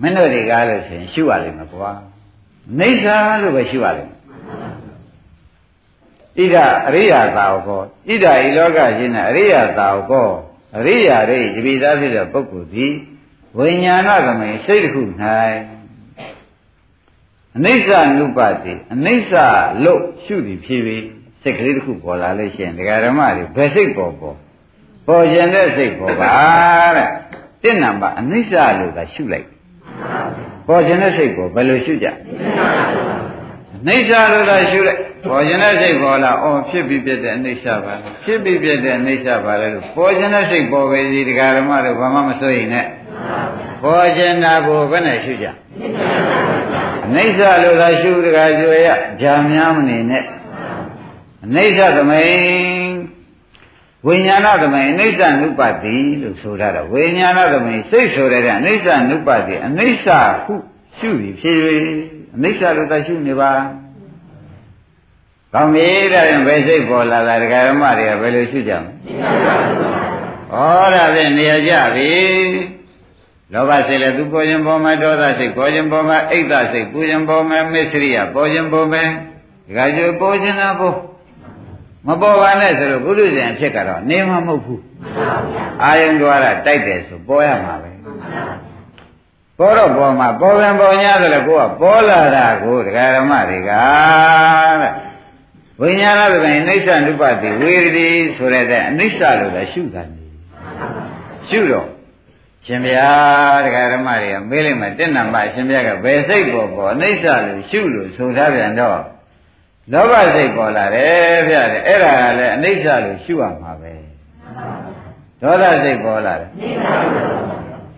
[0.00, 1.90] မင်းတို့တွေကလို့ဆိုရင်ရှုရလိမ့်မယ်ကွာ
[2.78, 4.18] နေသာလို့ပဲရှုရလိမ့်မယ်
[6.38, 10.28] ဣဒအရိယာသာဝကောဣဒဤလောကရှင်နဲ့အရိယာသာဝကော
[10.76, 12.92] အရိယာရိတပိသားဖြစ်တဲ့ပုဂ္ဂိုလ်သည်
[13.58, 15.02] ဝိညာဏသမေစိတ်တစ်ခု၌
[17.58, 19.32] အနိစ္စနုပတိအနိစ္စ
[19.84, 21.04] လို့ရှုသည်ဖြစ်ပြီး
[21.42, 24.36] စိတ်ကလေးတစ်ခုပေါ်လာလို့ရှိရင်ဒကာဓမ္မတွေဘယ်စိတ်ပေါ်ပေါ်
[25.06, 26.30] ပေါ်ခြင်းတဲ့စိတ်ပေါ်ပါ
[26.96, 27.08] တဲ့
[27.62, 29.46] တင့်နံပါတ်အနိစ္စလို့သာရှုလိုက်
[30.68, 37.92] ပေါ်ခြင်းတဲ့စိတ်ပေါ်ဘယ်လိုရှုကြအနိစ္စလို့သာရှုလိုက်ပေါ်ခြင်းတဲ့စိတ်ပေါ်လာအော်ဖြစ်ပြီးပြတဲ့အနိစ္စပါ
[38.24, 42.86] ဖြစ်ပြီးပြတဲ့အနိစ္စပါလေလို့ပေါ်ခြင်းတဲ့စိတ်ပေါ်ပဲဒီဒကာဓမ္မတို့ဘာမှမစိုးရင်နဲ့
[43.82, 45.50] ပေါ်ခြင်းတာကိုဘယ်နဲ့ရှုကြအ
[47.14, 48.88] နိစ္စလို့သာရှုဒကာကျွေရ
[49.20, 50.24] ဂျာများမနေနဲ့
[51.44, 52.94] အနိစ္စသမိန်
[54.06, 60.06] ဝိညာဏသမိန်အနိစ္စနုပတိလို့ဆိုထားတာဝိညာဏသမိန်စိတ်ဆိုတဲ့အနိစ္စနုပတိအနိစ္စ
[60.44, 60.54] ဟု
[60.98, 61.84] ရှုပြီးဖြည်းဖြည်း
[62.36, 63.52] အနိစ္စလို့သာရှုနေပါ
[65.54, 68.92] ကောင်းပြီဒါရင်ဘယ်စိတ်ပေါ်လာတာဒကာရမတွေကဘယ်လိုရှုကြမလဲ
[70.52, 72.10] ဩဒါဖြင့်နေရာကြပြီ
[73.52, 79.04] လောဘစိတ်လည်းသူပေါ်ခြင်းပေါ်မှာဒေါသစိတ်ပေါ်ခြင်းပေါ်မှာအိတ်သစိတ်ပူခြင်းပေါ်မှာမစ္စရိယပေါ်ခြင်းပေါ်မှာ
[79.68, 80.96] ဒကာကျိုးပေါ်ခြင်းနာပေါ်
[82.06, 84.82] မပေါ်ပါနဲ့ဆိုလို့ဘုရုဇဉ်အဖြစ်ကတော့နေမှာမဟုတ်ဘူး
[85.84, 87.90] အာယုံတော်ရတိုက်တယ်ဆိုပေါ်ရမှာပဲ
[89.58, 94.92] ပေါ်တော့ပေါ်မှာပေါ်ပြန်ပေါ်냐ဆိုလည်းကိုကပေါ်လာတာကိုဒကာရမတွေကတဲ့
[95.80, 98.06] ဝိညာဏသဘင်အိဋ္ဌနုပတိဝေရတိ
[98.36, 100.24] ဆိုတဲ့အနိစ္စလို့လည်းရှုတာနေ
[101.48, 101.88] ရှုတော့
[102.66, 103.10] ရှင်ဗျာ
[103.64, 109.00] တရားဓမ္မတွေကမေးလိုက်မှတဏ္ဍမရှင်ဗျာကဘယ်စိတ်ပေါ်ပေါ်အိဋ္ဌလို့ရှုလို့ဆိုထားပြန်တော့
[109.92, 113.92] လောဘစိတ်ပေါ်လာတယ်ဗျာတဲ့အဲ့ဒါကလည်းအိဋ္ဌလို့ရှုရမှာပဲ
[115.42, 116.50] ဒေါသစိတ်ပေါ်လာတယ်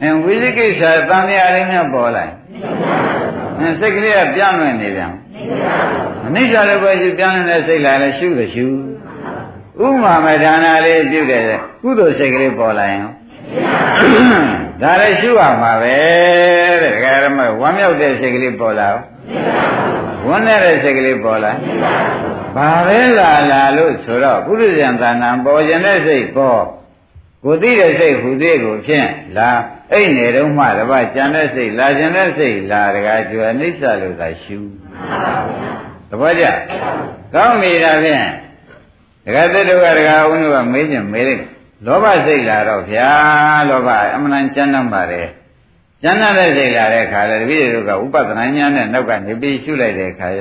[0.03, 2.25] အင်းဝိသိကိစ္စသံဃာရင်းများပေါ်လာ
[3.59, 5.13] အင်းစိတ်ကလေးကပြန့်လွင့်နေပြန်
[6.27, 8.67] အနိစ္စလည်းပဲရှုပြန့်နေတဲ့စိတ်လာလည်းရှုလို့ရှု
[9.85, 11.43] ဥမာမဒါနာလေးပြုတဲ့
[11.83, 13.07] ကုသိုလ်စိတ်ကလေးပေါ်လာရင်
[14.83, 15.97] ဒါလည်းရှုရမှာပဲ
[16.83, 18.89] တဲ့ဒကာရမဝမ်းမြောက်တဲ့စိတ်ကလေးပေါ်လာ
[20.27, 21.53] ဝမ်းနေတဲ့စိတ်ကလေးပေါ်လာ
[22.57, 26.63] ဘာပဲလာလာလို့ဆိုတော့ပုရိသံသာနာပေါ်ခြင်းတဲ့စိတ်ပေါ်
[27.45, 29.51] ကိုသိတဲ့စိတ်ဟူသေးကိုဖြင့်လာ
[29.93, 34.59] အိတ်နေတော့မှတပတ်ကြံတဲ့စိတ်လာခြင်းတဲ့စိတ်လာတကားကျွအနိစ္စလို့သာရှု
[36.09, 36.45] သဘောကျ
[37.35, 38.25] ကောင်းပြီဒါဖြင့်
[39.25, 41.45] ဒကာသတ္တဝါဒကာဝိနုကမေးခြင်းမေးလိုက်
[41.87, 43.11] လောဘစိတ်လာတော့ဗျာ
[43.69, 45.29] လောဘအမှန်တန်ကျမ်းပါတယ်
[46.03, 50.41] ကျမ်းတဲ့စိတ်လာတဲ့ခါလေတပည့်တို့ကဥပဒနာညာနဲ့နောက်ကနေပြီးရှုလိုက်တဲ့ခါရ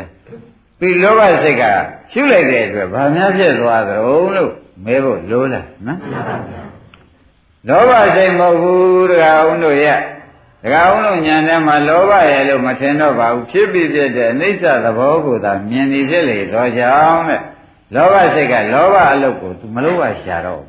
[0.80, 1.64] ပြီးလောဘစိတ်က
[2.12, 3.98] ရှုလိုက်တဲ့အတွက်ဘာများဖြစ်သွားသလဲ
[4.36, 4.52] လို့
[4.86, 6.00] မဲဖို့လိုလားနော်
[7.68, 10.00] လောဘစိတ်မဟုတ်ဘူးတခါအောင်တို့ရဲ့
[10.64, 17.42] တခါအောင်တို့ညာထဲမှာလောဘရဲ့လို့မထင်တော့ပါဘူးဖြစ်ပြီးပြတဲ့အိဋ္ဌသဘောကိုသာမြင်နေဖြစ်လေတော့ကြောင်းတဲ့
[17.96, 20.69] လောဘစိတ်ကလောဘအလုပ်ကိုသူမလုပ်ရရှာတော့ဘူ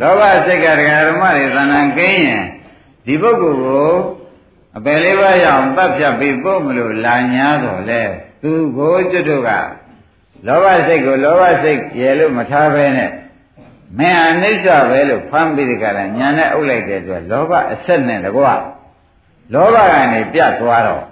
[0.00, 2.44] လောဘစိတ်ကဒကာဓမ္မတွေသဏ္ဍာန်ကင်းရင်
[3.06, 3.92] ဒီပုဂ္ဂိုလ်ကို
[4.76, 8.02] အပယ်လေးပါးရအောင်တတ်ဖြတ်ပြီးပို့မလို့လာညာတော့လေ
[8.42, 9.50] သူကိုကျွတ်တို့က
[10.46, 13.10] လောဘစိတ်ကိုလောဘစိတ်ရလို့မထားဘဲနဲ့
[13.98, 18.54] မင်းအနိစ္စပဲလို့ဖမ်းပြီးဒီကရညာနဲ့အုပ်လိုက်တဲ့အတွက်လောဘအဆက်နဲ့တကွာ
[19.54, 21.02] လောဘကနေပြတ်သွားတော့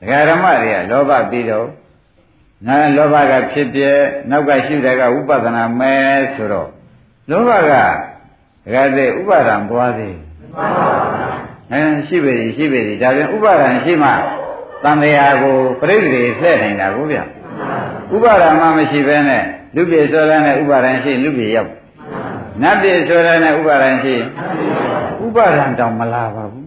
[0.00, 1.66] ဒကာဓမ္မတွေကလောဘပြီးတော့
[2.66, 3.80] ငါလောဘကဖြစ်ပြ
[4.30, 5.94] နောက်ကရှိတဲ့ကဝိပဿနာမဲ
[6.34, 6.68] ဆိုတော့
[7.30, 10.16] လောဘကဒကာသေးဥပါဒံပွားသေး
[11.72, 14.10] အဲရှိပြီရှိပြီဒါပြန်ဥပါဒံရှိမှ
[14.84, 17.18] တန်တရားကိုပြိတ္တိလှည့်နိုင်တာကိုဗျ
[18.14, 21.70] ဥပါဒံမှမရှိဘဲနဲ့လူပြေစောရနဲ့ဥပါဒံရှိလူပြေရောက်
[22.62, 24.14] နတ်ပြေစောရနဲ့ဥပါဒံရှိ
[25.24, 26.66] ဥပါဒံတောင်မလာပါဘူး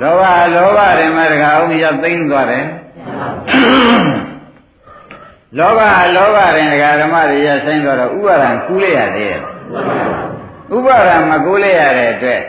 [0.00, 0.22] လောဘ
[0.54, 2.64] လောဘတွေမှာတခါအောင်ရောက်သိမ့်သွားတယ်
[5.58, 5.80] လောဘ
[6.16, 9.40] လောဘရင်ဒကာဓမ္မတွေရဆိုင်တော့ဥပါဒံကူးလိုက်ရသေးရဲ့
[10.76, 12.42] ဥပါဒံမကူးလိုက်ရတဲ့အတွက်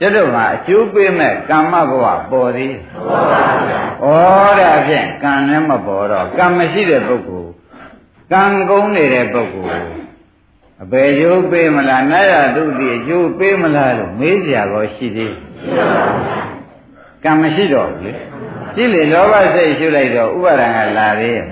[0.00, 2.74] ကျွတ်တို့မှာအကျိုးပေးမဲ့ကမ္မဘဝပေါ်သေး
[4.02, 4.06] ဩ
[4.58, 7.50] ဒါဖြင့်ကံလည်းမပေါ်တော့ကံမရှိတဲ့ပုဂ္ဂိုလ်
[8.32, 9.84] ကံကုန်းနေတဲ့ပုဂ္ဂိုလ်
[10.82, 15.34] အပေကျိုးပေးမလားနာရတုတိအကျိုးပေးမလားလို့မေးကြတော့ရှိသေး
[17.24, 18.12] ကံမရှိတော့ဘူးလေ
[18.76, 21.46] ကြည့်လေလောဘစိတ်ရှုလိုက်တော့ဥပါဒံကလာသေးရဲ့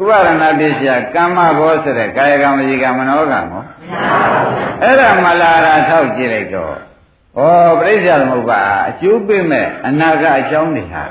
[0.00, 3.62] ဥပါဒနာပစ္စယကမ္မဘောဆိုတဲ့ကာယကံဝစီကံမနောကံကို
[4.82, 6.74] အဲ့ဒါမလာတာထောက်ကြည့်လိုက်တော့
[7.38, 11.04] ဩပြိဿသမုပ္ပါအကျိုးပေးမဲ့အနာကအကြောင်းတွေဟာ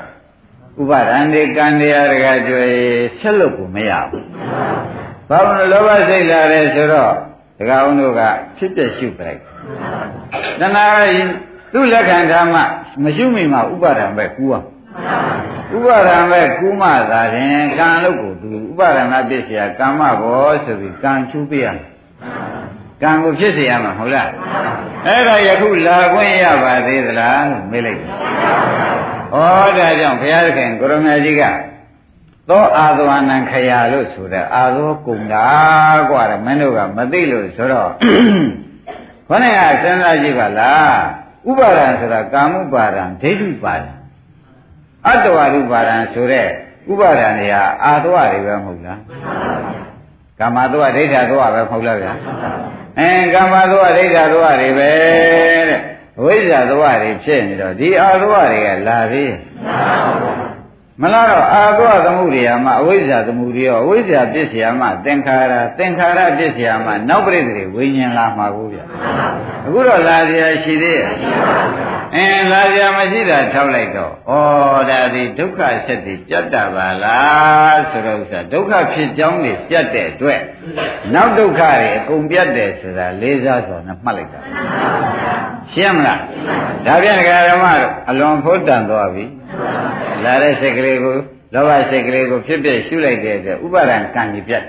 [0.80, 2.70] ဥပါဒံတွေကံတရားတကကြွယ်
[3.20, 4.26] ဆက်လို့ကိုမရဘူး
[5.28, 7.12] ဘာလို့လောဘစိတ်လာတယ်ဆိုတော့
[7.58, 8.20] ဒကာအောင်တို့က
[8.56, 9.40] ဖြစ်ပြရှုပလိုက်
[10.60, 11.00] တဏှာက
[11.72, 12.60] သူ့လက်ခံထားမှ
[13.02, 14.66] မရှုမိမှဥပါဒံပဲကူအောင်
[15.75, 21.91] ဥပါဒံပဲကူးမှသာရင်ကံလို့ကိုသူဥပါဒနာပစ္စယကမ္မဘောဆိုပြီးကံချူးပြရမယ်
[23.01, 24.29] ကံကိုဖြစ်စေရမှာဟုတ်လား
[25.07, 28.09] အဲ့ဒါယခုလာခွင့်ရပါသေးသလားလို့မေးလိုက်တယ်
[29.33, 29.35] ဩ
[29.77, 31.43] ဒါကြောင့်ဘုရားသခင်ကိုရမကြီးက
[32.49, 35.47] သောအာသဝနံခရာလို့ဆိုတဲ့အာသောကုံတာ
[36.09, 37.89] กว่าတယ်မင်းတို့ကမသိလို့ဆိုတော့
[39.27, 40.95] ခொနဲ့ကစဉ်းစားကြည့်ပါလား
[41.49, 43.94] ဥပါဒံဆိုတာကာမုပါဒံဒိဋ္ဌုပါဒံ
[45.07, 46.47] အတ္တဝရုပါဒံဆိုတဲ့
[46.91, 48.99] ဥပါဒံတွေဟာအာသဝတွေပဲမဟုတ်လား
[50.39, 52.13] ကာမသဝဒိဋ္ဌသဝပဲမဟုတ်လားဗျာ
[52.99, 54.89] အဲကာမသဝဒိဋ္ဌသဝတွေပဲ
[55.69, 55.79] တဲ့
[56.23, 59.25] ဝိဇ္ဇာသဝတွေဖြစ်နေတော့ဒီအာသဝတွေကလာပြီ
[61.01, 68.79] မလားတော့အာသဝသမှုတွေမှာအဝိဇ္ဇာသမှုတွေရောအဝိဇ္ဇာပြစ်เสียမှာသင်္ခါရသင်္ခါရပြစ်เสียမှာနောက်ပြိတ္တိဝိညာဉ်လာမှာကိုဗျ
[69.65, 71.09] အခုတော့လာเสียရှိသေးရဲ့
[72.16, 74.34] အအင်းလာကြမရှိတာထောက်လိုက်တော့ဩ
[74.90, 80.40] ဒါဒီဒုက္ခဆက်တည်ပြတ်တာပါလားဆိုတော့ဥစ္စာဒုက္ခဖြစ်ကြောင်းနေပြတ်တဲ့အတွက်
[81.14, 84.40] နောက်ဒုက္ခတွေအကုန်ပြတ်တယ်ဆိုတာလေးစားစွာနဲ့မှတ်လိုက်တာ
[85.72, 86.20] ရှင်းမလား
[86.86, 87.20] ဒါပြန်ဓ
[87.54, 89.24] မ္မတို့အလွန်ဖို့တန်သွားပြီ
[90.24, 91.16] လာတဲ့စိတ်ကလေးကို
[91.54, 94.62] လောဘစိတ်ကလေးကိုဖြစ်ဖြစ်ရှုလိုက်တဲ့အတွက်ဥပါဒံကံကြီးပြတ်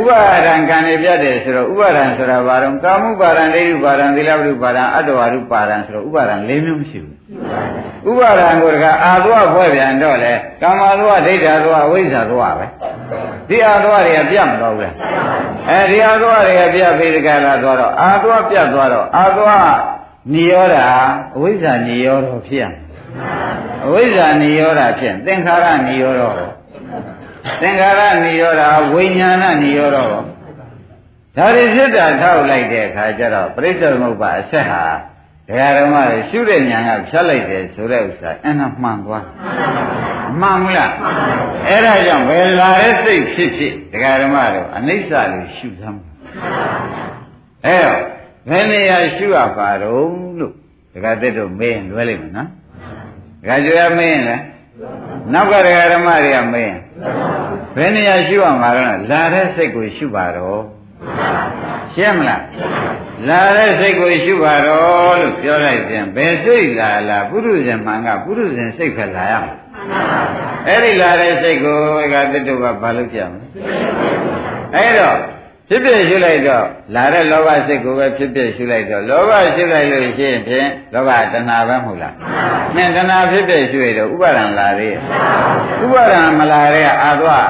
[0.00, 7.16] ဥပါဒံကံနေပြတ်တယ်ဆိုတော့ဥပါဒံဆိုတာဘာတော့ကာမှုပါဒံဒိဋ္ဌုပါဒံသီလဝိပါဒံအတ္တဝါရုပါဒံဆိုတော့ဥပါဒံ၄မျိုးမရှိဘူး
[8.10, 12.66] ဥပါဒံကိုတကအာသောဖွဲ့ပြန်တော့လေကာမသောဒိဋ္ဌာသောအဝိဇ္ဇာသောပဲ
[13.48, 14.94] ဒီအာသောတွေကပြတ်မတော့ဘူးလား
[15.70, 19.48] အဲဒီအာသောတွေကပြတ်ပြီးတကလားသွားတော့အာသောပြတ်သွားတော့အာသော
[20.32, 20.76] နိရောဓ
[21.36, 22.64] အဝိဇ္ဇာနိရောဓဖြစ်ရ
[23.86, 26.40] အဝိဇ္ဇာနိရောဓဖြစ်သင်္ခါရနိရောဓ
[27.60, 29.98] သင်္ခါရနိရောဓဝိညာဏနိရောဓ
[31.36, 34.82] ဒါတွေဖြစ်တာထောက်လိုက်တဲ့အခါကျတော့ပရိစ္ဆေသမုပ္ပါအဆက်ဟာ
[35.48, 39.24] ဒကာဓမ္မတွေရှုတဲ့ဉာဏ်ကဖြတ်လိုက်တယ်ဆိုတဲ့ဥစ္စာအဲ့ဒါမှန်သွား
[40.40, 40.92] မှန်မလား
[41.68, 46.00] အဲ့ဒါကြောင့်ဘယ်လာတဲ့စိတ်ဖြစ်ဖြစ်ဒကာဓမ္မတို့အနိစ္စလို့ရှုသမ်း
[47.64, 48.00] အဲ့တော့
[48.50, 50.52] ဘယ်နေရာရှုရပါတော့လို့
[50.94, 52.48] ဒကာတက်တို့မေးရင်လွဲလိမ့်မယ်နော်
[53.42, 54.42] ဒကာကျွေးမေးရင်လည်း
[55.32, 56.78] နောက်ကဒကာဓမ္မတွေကမေးရင်
[57.76, 60.60] ဘယ်နေရာရှုရမှာလဲလာတဲ့စိတ်ကိုရှုပါတော့
[61.94, 62.42] ရှင်းမလား
[63.28, 69.54] လာတဲ့စိတ်ကိုရှုပါတော့လို့ပြောလိုက်ပြန်ဘယ်စိတ်လာလာပုရုဇဉ်မှန်ကပုရုဇဉ်စိတ်ပဲလာရမှာ
[70.66, 71.78] အဲ့ဒီလာတဲ့စိတ်ကို
[72.12, 73.44] ကတတုကဘာလို့ကြမလဲ
[74.74, 75.18] အဲ့တော့
[75.68, 82.14] ဖြစ်ဖြစ်ရှုလိုက်တော့လာတဲ့လောဘစိတ်ကိုပဲဖြစ်ဖြစ်ရှုလိုက်တော့လောဘရှုလိုက်လို့ရှိရင်ဖြင့်လောဘတဏှာပဲမဟုတ်လား
[82.74, 85.00] မင်းတဏှာဖြစ်ဖြစ်ရှုရတော့ဥပါဒံလာသေးရဲ့
[85.84, 87.48] ဥပါဒံမလာတဲ့အာသွား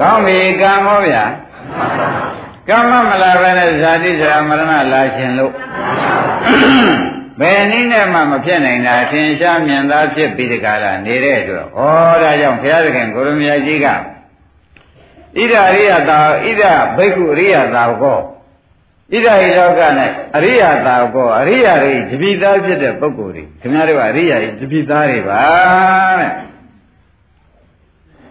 [0.00, 1.24] ကောင်းပြီကံဟောဗျာ
[2.68, 5.52] ကမ္မမလာပဲနဲ့ဇာတိဇရာမရဏလာခြင်းလို့
[7.40, 11.80] ဘယ်နည်းနဲ့မှမဖြစ်နိုင်တာအထင်ရှားမြင်သာဖြစ်ပြီးဒီကလာနေတဲ့အတွက်ဩ
[12.22, 13.88] ဒါကြောင့်ဘုရားသခင်ကိုရမကြီးက
[15.36, 16.62] ဣဒအရိယတာဣဒ
[16.96, 18.18] ဘိက္ခုအရိယတာကော
[19.12, 25.42] ဣဒဟိလောကနဲ့အရိယတာကောအရိယတွေတပိသားဖြစ်တဲ့ပုဂ္ဂိုလ်တွေခင်ဗျားတို့ကအရိယတွေတပိသားတွေပါ
[26.20, 26.30] တဲ့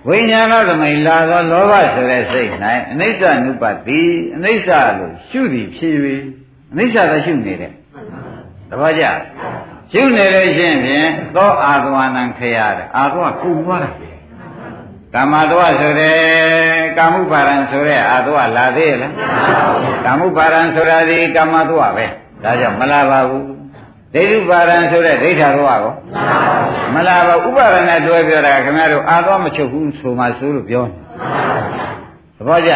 [0.07, 2.51] ဝိညာဏသမိန်လာသောလောဘဆိုတဲ့စိတ်၌
[2.91, 4.01] အနိစ္စနုပတိ
[4.35, 5.95] အနိစ္စလို့ရှုသည်ဖြစ်၍
[6.71, 7.73] အနိစ္စသာရှုနေတယ်
[8.69, 9.03] တပည့်ကြ
[9.91, 13.89] ရှုနေလို့ရှိရင်ဖြင့်သောအာသဝနံခရတဲ့အာသဝကုသွားတာ
[15.15, 16.17] ကာမသဝဆိုတဲ့
[16.97, 19.13] ကာမှုပါရံဆိုတဲ့အာသဝလာသေးရဲ့လား
[20.05, 22.05] ကာမှုပါရံဆိုတာဒီကာမသဝပဲ
[22.43, 23.45] ဒါကြောင့်မလာပါဘူး
[24.13, 25.93] ဒိဋ္ဌုပါရံဆိုတဲ့ဒိဋ္ဌာရောကော
[26.95, 30.95] မလားပါဥပါရဏတွဲပြောတာခင်ဗျားတို့အာသောမချုပ်ဘူးဆိုမှဆိုလို့ပြောနေ
[32.37, 32.71] သဘောကျ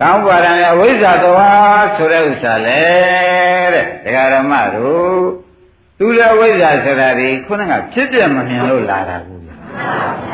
[0.00, 2.82] ကောင်းပါရံအဝိဇ္ဇာတော်ဆိုတဲ့ဥစ္စာလေ
[3.74, 5.24] တဲ့ဒကာရမတို့
[5.98, 9.31] သူလည်းဝိဇ္ဇာဆိုတာဒီခုနကဖြစ်ပြမမြင်လို့လာတာကူ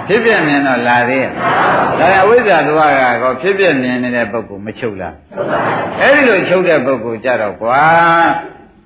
[0.09, 1.31] ဖြစ်ပြမြင်တော့လာသေးရဲ့
[2.01, 2.93] ဒါအဝိဇ္ဇာသွား
[3.23, 5.15] ကောဖြစ်ပြမြင်နေတဲ့ပုဂ္ဂိုလ်မချုပ်လား
[6.01, 7.83] အဲ့ဒီလိုချုပ်တဲ့ပုဂ္ဂိုလ်ကြတော့ကွာ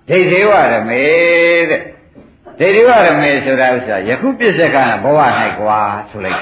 [0.09, 1.03] ဒိဋ္ဌိဝရမေ
[1.71, 1.81] တဲ့
[2.59, 5.19] ဒိဋ္ဌိဝရမေဆိုတာဥစ္စာယခုပြစ္ဆကဘဝ၌
[5.61, 5.81] ကွာ
[6.11, 6.41] ဆိုလိုက်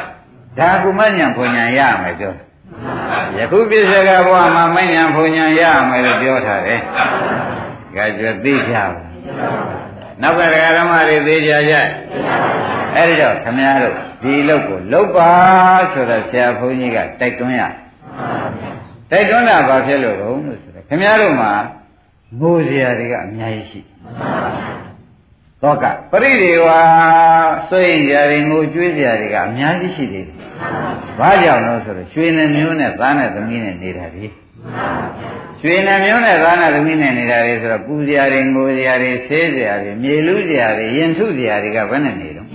[0.59, 2.35] ဒါကုမညံဖွညာရမယ်ပြော
[3.38, 6.81] ယခုပြစ္ဆကဘဝမှာမညံဖွညာရမယ်လို့ပြောထားတယ်
[7.97, 8.87] ကဲကြွသိကြပါ
[10.22, 10.40] နောက်က
[10.78, 11.74] ဓမ္မတွေသိကြကြ
[12.96, 15.30] အဲ့ဒီတော့ခမည်းတော်ဒီလုတ်ကိုလုတ်ပါ
[15.92, 17.62] ဆိုတော့ဆရာဘုန်းကြီးကတိုက်တွန်းရ
[19.11, 21.52] တိုက်တွန်းတာဘာဖြစ်လို့လဲလို့ဆိုတော့ခမည်းတော်မှာ
[22.40, 23.80] ငိုစရာတွေကအများကြီးရှိ
[25.62, 26.68] သောကပရိဒေဝ
[27.68, 30.37] စွရင်ကြတွေငိုကြွေးကြတွေကအများကြီးရှိသေးတယ်။
[31.18, 34.24] ဘာကြောင့်လို့ဆိုတော့ရွှေနှမျိုးနဲ့သားနဲ့သမီးနဲ့နေတာဒီ
[35.62, 42.46] ရွှေနှမျိုးနဲ့သားနဲ့သမီးနဲ့နေတာတွေဆိုတော့ပူစရာတွေငိုစရာတွေဆေးစရာတွေမြေလူစရာတွေရင်ထုစရာတွေကဘယ်နဲ့နေတော့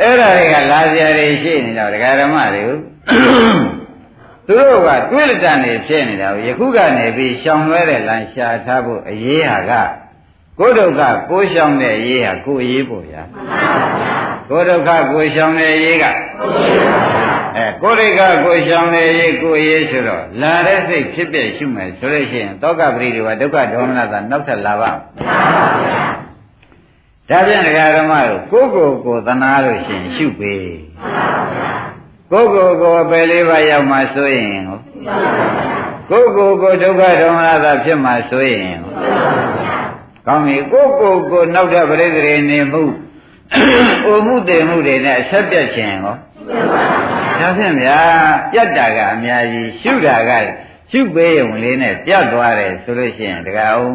[0.00, 2.76] အဲ့ဒါတွေကလာစရာတွေရှိနေတော့ဒကာဓမ္မတွေကို
[4.46, 9.72] သူတို့ကတွေးလက်တန်နေဖြစ်နေတာကိုယခုကနေပြီးရှောင်လွဲတဲ့လမ်းရှာထားဖို့အရေးဟာက
[10.58, 13.22] ကိုယ်ဒုက္ခကိုရှောင်တဲ့အရေးဟာကိုယ်အရေးပေါ့ဗျာ
[14.50, 16.48] ကိုယ်ဒုက္ခကိုရှောင်တဲ့အရေးကအဲကို
[17.14, 17.19] ယ်
[17.82, 24.90] ဒုက္ခကိုရှောင်တဲ့အရေးကိုယ်အရေးဆိုတော့လာတဲ့စိတ်ဖြစ်ပြရှုမယ်ဆိုလို့ရှိရင်တောကပရိဒီဝဒုက္ခဒေါမနတာနောက်ထပ်လာပါ
[27.30, 30.70] ဒါပြန်ဒကာဓမ္မတို့ကိုယ့်ကိုယ်ကိုသနာလို့ရှိရင်ရှုပေး
[32.30, 38.92] ကိုယ့်ကိုယ်ကိုပယ်လေးပါးရောက်မှဆိုရင်ဟောကိုယ့်ကိုယ်ကိုဒုက္ခဒေါမနတာဖြစ်မှဆိုရင်ဟော
[40.26, 42.82] ကောင်းပြီကိုယ့်ကိုယ်ကိုနောက်တဲ့ပရိသေနေမှု
[44.06, 46.16] အိုမှုတည်မှုတွေနဲ့အဆက်ပြတ်ခြင်းဟော
[47.40, 48.00] ဒါဖြင့်ဗျာ
[48.52, 50.30] ပြတ်တာကအများကြီးရှုတာက
[50.90, 53.94] ရှုပေးရုံလေးနဲ့ပြတ်သွားတယ်ဆိုလို့ရှိရင်တကအောင်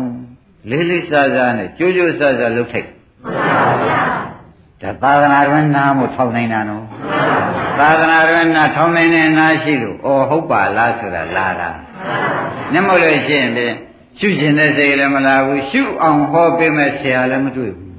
[0.69, 2.89] လေးလေးစားစားနဲ့ကြိုးကြိုးစားစားလုပ်ထိုက်
[4.81, 6.85] ဒါသာသနာ့တွင်နာမှုထောက်နိုင်တာနော်
[7.79, 11.69] သာသနာ့တွင်နာထောက်နိုင်တဲ့နာရှိလို့ဩဟုတ်ပါလားဆိုတာလာတာ
[12.71, 13.73] မျက်မှောက်လို့ရှိရင်ဖြင့်
[14.19, 17.89] ရှုခြင်းတဲ့စိတ်လည်းမလာဘူးရှုအောင်ဟောပေးမဲ့ဆရာလည်းမတွေ့ဘူး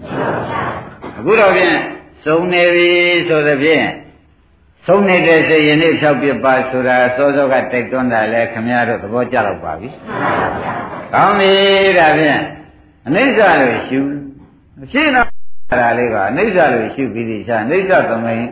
[1.19, 1.77] အခုတော့ဖြင့်
[2.25, 2.91] စုံနေပြီ
[3.29, 3.87] ဆိုသဖြင့်
[4.87, 9.89] သုံးနေတဲ့စိတ်ယနေ့ဖြောက်ပြပါဆိုတာစောစောကတိုက်တွန်းတာလဲခမရတို့သဘောကျတော့ပါပြီ။
[11.13, 11.53] ကောင်းပြီ
[11.99, 12.41] ဒါဖြင့်
[13.07, 13.99] အနိစ္စလို့ရှု
[14.93, 18.45] ရှင်းတော့ဒါလေးကအနိစ္စလို့ရှုပြီးဒီချာအနိစ္စသမိန်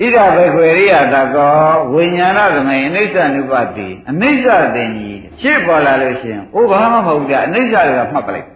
[0.00, 1.54] ဣဒဘေခွေရိယတကော
[1.92, 8.46] ဝိညာဏသမိန်အနိစ္စနုပတိအနိစ္စတင်ကြီးရှင်းပေါ်လာလို့ရှိရင်အိုးဘာမှမဟုတ်ကြအနိစ္စတွေကမှတ်ပလိုက်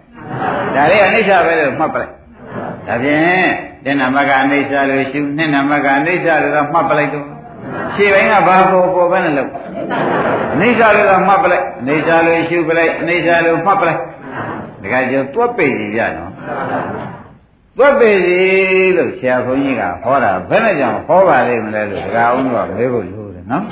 [0.74, 2.12] ဒါလေးအနိစ္စပဲလို့မှတ်ပလိုက်
[2.86, 3.46] ဒါဖြင့်
[3.84, 7.26] တဏမကအနိစ္စလို့ရှုနှစ်နမကအနိစ္စလို့မှတ်ပလိုက်တော့
[7.94, 9.50] ရှင်းပိုင်းကဘာပေါ်ပေါ်ပဲနဲ့လို့
[10.54, 14.00] အနိစ္စလို့မှတ်ပလိုက်အနိစ္စလို့ရှုပလိုက်အနိစ္စလို့မှတ်ပလိုက်
[14.82, 16.32] ဒါကြကျော်တွက်ပိတ်ကြည့်ရနော်
[17.78, 18.38] တွက်ပိတ်စီ
[18.96, 23.64] လို့ဆရာဘုန်းကြီးကဟောတာဘယ်နဲ့ကြောင့်ဟောပါလိမ့်မလဲလို့ဒကာအောင်ကမေးဖို့လိုတယ်နော်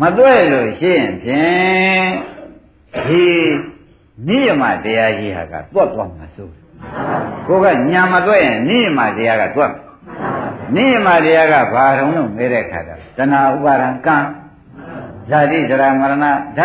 [0.00, 2.08] မတွက်လို့ရှင်းဖြင့်
[3.06, 3.24] ဒီ
[4.26, 6.54] နိယမတရားကြီးဟာကတွက်သွားမှာစိုး
[7.46, 9.72] ကိုကညာမတွက်ရင်နိယမတရားကတွက်
[10.74, 14.16] နိယမတရားကဘာတုံးလို့မဲတဲ့ခါကျတဏှာဥပါဒံကံ
[15.30, 16.60] ဇာတိဇရာမရဏဒါက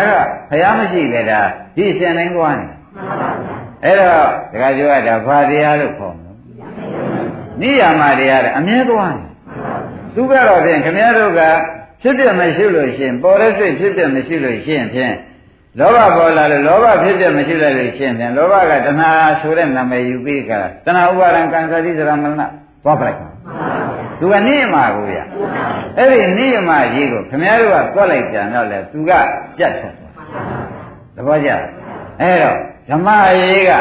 [0.50, 1.40] ဘုရားမရှိလေဒါ
[1.76, 2.66] ဒီစင်တိုင်းသွားနေ
[3.84, 6.38] အဲ့တော့ဒကာကျော်ကဒါဘာတရားလို့ခေါ်မလို့
[7.60, 9.24] နိယာမတရားတဲ့အမြဲသွားနေ
[10.14, 11.40] သူကတော့ဖြင့်ခမည်းတော်က
[12.02, 15.14] ဖြစ်ပြမရှိလို့ရှိရင်ပေါ်တဲ့စိတ်ဖြစ်ပြမရှိလို့ရှိရင်ဖြင့်
[15.78, 22.42] လောဘပေါ်လာလို့လောဘဖြစ်ပြမရှိလိုက်လို့ရှိရင်ဖြင့်လောဘကတဏှာဆိုတဲ့နာမည်ယူပြီးကတဏှာဥပါဒံကံသတိသရမရဏ
[22.84, 23.16] သွားပလိုက်
[24.18, 25.18] သူကနိယမကိုရ
[25.96, 29.10] အဲ့ဒီနိယမကြီးကိုခမည်းတော်ကသွားလိုက်ကြတော့လေသူက
[29.56, 29.94] ပြတ်ထွက်
[31.16, 31.50] သဘောကျ
[32.20, 32.56] အဲ့တော့
[32.90, 33.08] ဓမ္မ
[33.40, 33.72] ရေးက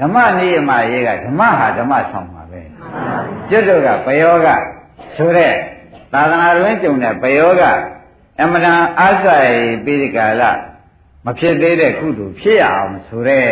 [0.00, 2.60] ဓမ္မနိယမရေးကဓမ္မဟာဓမ္မဆောင်ပါပဲ
[3.48, 4.48] ကျွတ်တို့ကပယောက
[5.16, 5.52] ဆိုတဲ့
[6.12, 7.62] သာသနာ့တွင်ကြုံတဲ့ပယောက
[8.40, 9.52] အမတန်အားဆိုင်
[9.84, 10.42] ပိရိကာလ
[11.26, 13.48] မဖြစ်သေးတဲ့ကုသိုလ်ဖြစ်ရအောင်ဆိုတဲ့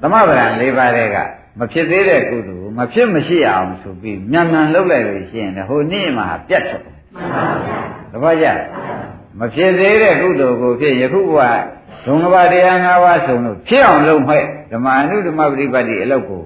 [0.00, 1.16] သမဗရံ၄ပါးတဲ့က
[1.58, 6.82] မဖြစ်သေးတဲ့ကုသိုလ်မဖြစ်မရှိအောင်ဆိုပြီးမြန်မြန်လုပ်လိုက်လို့ရှိရင်ဟိုနေ့မှာပြတ်ထွက်
[8.12, 8.46] သဘောကျ
[9.38, 11.40] မဖြစ်သေးတဲ့ကုသိုလ်ကိုဖြစ်ယခုဘဝ
[12.06, 16.42] ဒုံကဘာတရား၅ပါးဆုံးလို့ဖြစ်အောင်လုပ်မဲ့ဓမ္မအနုဓမ္မပฏิပတ်တိအလုပ်ကို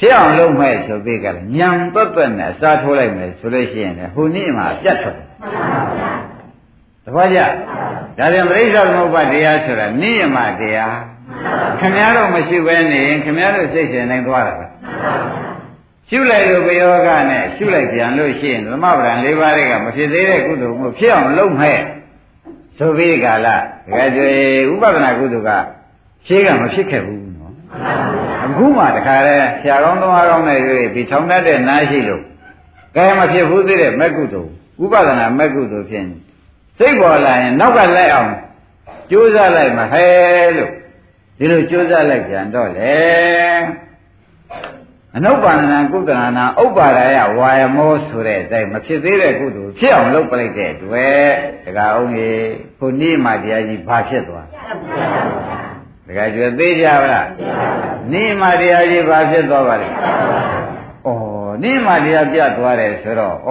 [0.00, 5.18] ဖြစ်အောင်လုပ်မဲ့ဆိုပြီးကလည်းညံတွတ်တွတ်နဲ့အစားထိုးလိုက်မယ်ဆိုလို့ရှိရင်ဟိုနေ့မှာပြတ်ထွက်
[7.06, 7.40] သဘောကျ
[8.18, 10.96] ဒါပြန်ပြိဿသမုပ္ပါတရားဆိုတာနိယမတရား
[11.78, 14.66] ခင်ဗျားတို့မရှိဘဲနေရင်ခင်ဗျားတို့စိတ်ရှင်နိုင်သွားတာပဲ
[16.08, 21.78] ရှုလိုက်လို့ဘယောဂနဲ့ရှုလိုက်ပြန်လို့ရှိရင်သမဗရံ၄ပါးတွေကမဖြစ်သေးတဲ့ကုသိုလ်မျိုးဖြစ်အောင်လုပ်မဲ့
[22.78, 23.58] ဆိုပြီးကာလတ
[23.96, 24.28] ကယ်ကြွေ
[24.72, 25.50] ဥပဒနာကုသိုလ်က
[26.26, 27.52] ရှင်းကမဖြစ်ခဲ့ဘူးနော်
[28.44, 30.56] အခုမှတခါလဲဆရာကောင်းသမားကောင်းတွေ
[30.94, 32.22] ပြီးထောင်တတ်တဲ့နားရှိလို့
[32.96, 34.50] ကဲမဖြစ်ဘူးသေးတဲ့မက်ကုသိုလ်
[34.84, 36.06] ဥပဒနာမက်ကုသိုလ်ဖြစ်
[36.78, 38.32] စိတ်ပေါ်လာရင်နောက်ကလိုက်အောင်
[39.10, 40.06] ကြိုးစားလိုက်မှဟဲ
[40.56, 40.70] လို့
[41.38, 42.96] ဒီလိုကြိုးစားလိုက်ပြန်တော့လေ
[45.16, 51.26] အနုပ္ပန္နကုသနာဥပ္ပါဒယဝါယမောဆိုတဲ့အတိုင်းမဖြစ်သေးတဲ့ကုသိုလ်ဖြစ်အောင်လုပ်ပလိုက်တဲ့တွေ့
[51.64, 52.40] တခါအောင်ကြီး
[52.78, 54.46] ခုနေ့မှတရားကြီးဘာဖြစ်သွား
[56.06, 57.28] တခါကျွေးသေးကြပါလား
[58.12, 59.88] နေ့မှတရားကြီးဘာဖြစ်သွားပါလဲ
[61.56, 63.50] ဩနေ့မှတရားပြတ်သွားတယ်ဆိုတော့ဩ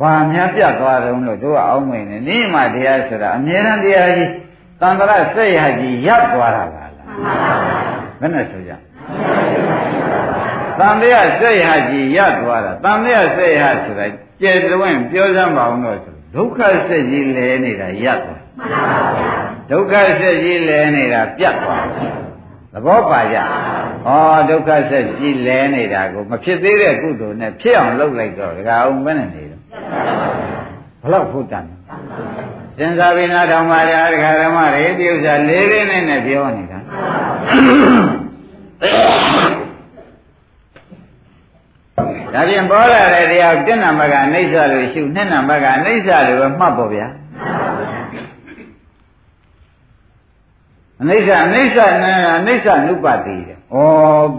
[0.00, 4.30] ဘာများပြတ်သွားတယ်လို့တို့ကအောင်းမိန်နေနေ့မှတရားဆိုတာအမြဲတမ်းတရားကြီး
[4.80, 7.16] တန်ត្រစက်ရကြီးရပ်သွားတာပါလား
[8.20, 8.72] ဘယ်နဲ့ဆိုကြ
[10.78, 14.06] တန်တရားစက်ရကြီးရပ်သွားတာတန်တရားစက်ရဆိုတာ
[14.40, 15.98] ကျေတွင်ပြောစမ်းပါအောင်တော့
[16.34, 18.42] ဒုက္ခစက်ကြီးလဲနေတာရပ်သွား
[19.70, 21.86] ဒုက္ခစက်ကြီးလဲနေတာပြတ်သွား
[22.72, 23.38] သဘောပါကြ
[24.06, 24.10] ဩ
[24.48, 29.62] ဒုက္ခဆက်ကြည်လဲနေတာကိုမဖြစ်သေးတဲ့ကုသိုလ်နဲ့ဖြစ်အောင်လုပ်လိုက်တော့ဒကာအောင်ဘယ်နဲ့နေတော့
[31.02, 31.64] ဘလောက်ဖို့တန်
[32.78, 36.78] စဉ်းစားပြီးနားထောင်ပါရဒကာဓမ္မတွေဒီဥစ္စာလေးလေးနဲ့နဲ့ပြောနေတာ
[42.32, 47.06] ဒါပြင်ပေါ်လာတဲ့တရားတစ်နံပါတ်ကအနိစ္စလို့ရှုနှစ်နံပါတ်ကအနိစ္စလို့ပဲမှတ်ပေါ့ဗျာ
[51.02, 53.78] အနိစ္စအနိစ္စနဲ့အနိစ္စနုပတိတဲ့။ဩ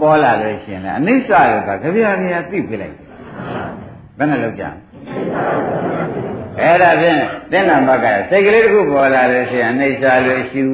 [0.00, 2.96] ပေါ်လာလို့ရှင်လေအနိစ္စလို့ကကြပြာနေရသိပြလိုက်။
[4.18, 4.64] ဘယ်နဲ့လောက်ကြ။
[6.60, 10.64] အဲ့ဒါဖြင့်သင်္ကဘကစိတ်ကလေးတစ်ခုပေါ်လာလို့ရှင်အနိစ္စလို့ရှု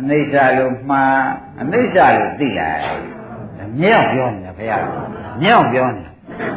[0.00, 1.24] အနိစ္စလို့မှား
[1.62, 2.80] အနိစ္စလို့သိလိုက်။
[3.80, 4.82] မြောက်ပြောနေတာဘုရား။
[5.42, 6.12] မြောက်ပြောနေတာ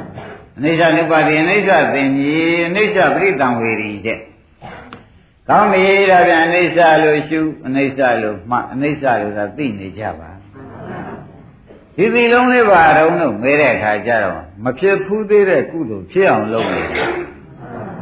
[0.57, 4.19] ။အနိစ္စနုပတိအနိစ္စသင်ကြီးအနိစ္စပရိတံဝေရီတဲ့။
[5.50, 10.30] ကောင်းပြီဒါပြန်အိဋ္ဌလို့ရှုအိဋ္ဌလို့မှအိဋ္ဌလို့သာသိနေကြပါ
[11.98, 16.82] ဒီသီလုံးလေးပါတော့လို့မေးတဲ့အခါကျတော့မဖြစ်ဖူးသေးတဲ့ကုသိုလ်ဖြစ်အောင်လုပ်နေ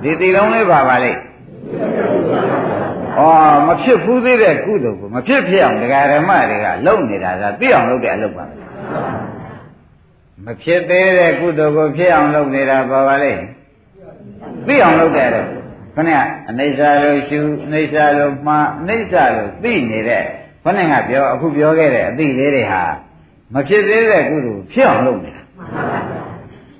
[0.04, 1.16] ဒီသီလုံးလေးပါပါလေဩ
[3.68, 8.46] မဖြစ်ဖူးသေးတဲ့ကုသိုလ်ကိုမဖြစ်ဖြစ်အောင်ဒကာဓမ္မတွေကလုပ်နေတာကသိအောင်လုပ်တဲ့အလုပ်ပါ
[10.46, 13.34] မဖြစ်သေးတဲ့ကုသိုလ်ကိုဖြစ်အောင်လုပ်နေတာပါပါလေ
[14.68, 15.63] သိအောင်လုပ်တဲ့တော့
[15.96, 16.10] ခဏ
[16.50, 20.24] အနိစ္စလို့ရှုအနိစ္စလို့မှားအနိစ္စလို့သိနေတဲ့
[20.64, 22.84] ခဏကပြောအခုပြောခဲ့တဲ့အသိလေးတွေဟာ
[23.54, 25.42] မဖြစ်သေးတဲ့ကုသိုလ်ဖြစ်အောင်လုပ်နေတာ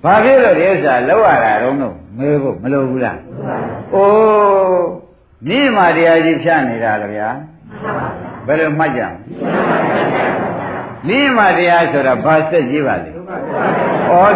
[0.04, 3.20] ဘာဖြစ်လို့ဒီဥစ္စာလောက်ရတာတော့လို့မေးဖို့မလိုဘူးလား
[3.94, 4.86] အိုး
[5.48, 7.30] မြင့်မာတရားကြီးဖြတ်နေတာလေဗျာ
[8.48, 9.10] ဘယ်လိုမှတ်ကြမလဲ
[11.08, 13.16] မြင့်မာတရားဆိုတာဘာစက်ကြီးပါလဲဩ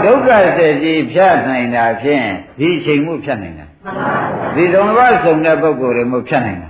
[0.04, 2.26] ဒုက္ခစက်ကြီးဖြတ်နိုင်တာဖြင့်
[2.60, 3.68] ဒီချိန်မှုဖြတ်နိုင်တာ
[4.58, 6.70] ဒီသုံးပါးစုံတဲ့ပုဂ္ဂိုလ်တွေမို့ဖြတ်နိုင်တာ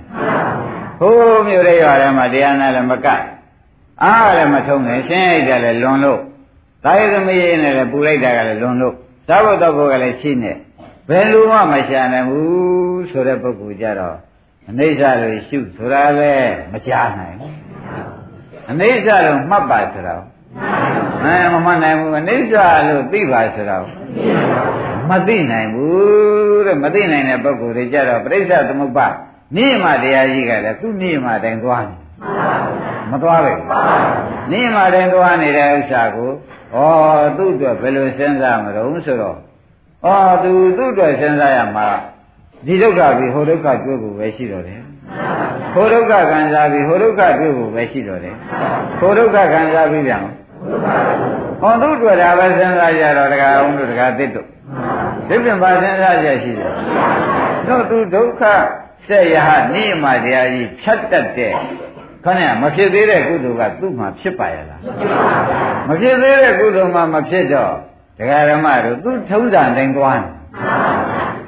[1.00, 3.22] ဟိုးမြို့ရဲရွာထဲမှာတရားနာလည်းမကတ်
[4.02, 6.20] အားလည်းမထုံးနဲ့ရှင်းလိုက်တယ်လည်းလွန်လို့
[6.84, 8.94] သာယသမီးနဲ့လည်းပူလိုက်တာကလည်းလွန်လို့
[9.28, 10.52] သာဘုတ်တော်ကလည်းရှိနေ
[11.08, 14.16] ဘယ်လိုမှမရှာနိုင်ဘူးဆိုတဲ့ပုဂ္ဂိုလ်ကြတော့
[14.68, 17.54] အနိစ္စလို့ရှုဆိုတာလည်းမကြားနိုင်ဘူး
[18.70, 20.22] အနိစ္စလို့မှတ်ပါဆိုတော့
[21.24, 22.54] အဲမမှတ်နိုင်ဘူးအနိစ္စ
[22.86, 23.84] လို့သိပါဆိုတော့
[25.08, 29.08] မသိနိုင်ဘူးတဲ့မသိနိုင်တဲ့ပုဂ္ဂိုလ်တွေကြတော့ပြိဿသမုပ္ပါ
[29.56, 31.98] နိမတရားကြီးကလည်းသူ့နိမတိုင်းသွားတယ်
[33.10, 33.52] မသွားပဲ
[34.52, 36.30] နိမတိုင်းသွားနေတဲ့ဥစ္စာကို
[36.76, 36.78] ဩ
[37.36, 39.36] သူ့အတွက်ဘယ်လိုစဉ်းစားမလို့ဆိုတော့
[40.06, 40.10] ဩ
[40.42, 41.88] သူသူ့အတွက်စဉ်းစားရမှာ
[42.66, 44.80] ဒီဒုက္ခပြီးဟိုဒုက္ခတွေ့ဖို့ပဲရှိတော့တယ်
[45.74, 48.34] ဟိုဒုက္ခခံစားပြီးဟိုဒုက္ခတွေ့ဖို့ပဲရှိတော့တယ်
[49.00, 50.22] ဟိုဒုက္ခခံစားပြီးပြန်
[51.60, 54.48] ဟောသူ့အတွက်ဒါပဲစဉ်းစားကြတော့တခါအောင်တို့တခါသစ်တို့
[55.28, 56.72] ဒီပြင်ပါစဉ်းစားကြရှိတယ်
[57.66, 58.42] တို့သူဒုက္ခ
[59.06, 61.52] ဆက်ရဟနိမတရားကြီးဖြတ်တတ်တဲ့
[62.24, 64.80] ခဏမဖြစ်သေးတဲ့ကုသိုလ်ကသူ့မှာဖြစ်ပါရဲ့လား
[65.88, 67.72] မဖြစ်သေးတဲ့ကုသိုလ်မှမဖြစ်တော့
[68.18, 70.30] ဒကာရမတို့သူထုံးစံတိုင်းသွားနေ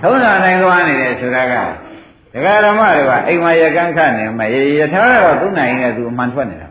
[0.03, 1.55] ထုံးစံတိုင်းသွားနေတယ်ဆိုတာက
[2.33, 4.47] ဒကာရမတွေကအိမ်မှာရကန်းခနေမှာ
[4.79, 6.69] ရထားတော့သူ့နိုင်နဲ့သူအမှန်ထွက်နေတာ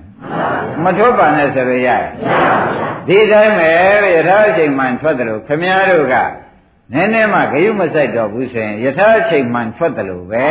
[0.83, 2.03] မထွက်ပါနဲ့ဆိုရရတယ်
[3.07, 3.71] ဒီတိုင်းပဲ
[4.15, 6.15] ရထားအချိန်မှန်ထွက်တယ်လို့ခမည်းတော်က
[6.93, 10.47] နည်းနည်းမှဂယုမဆိုင်တော့ဘူးဆိုရင်ယထာအချိန်မှန်ထွက်တယ်လို့ပဲ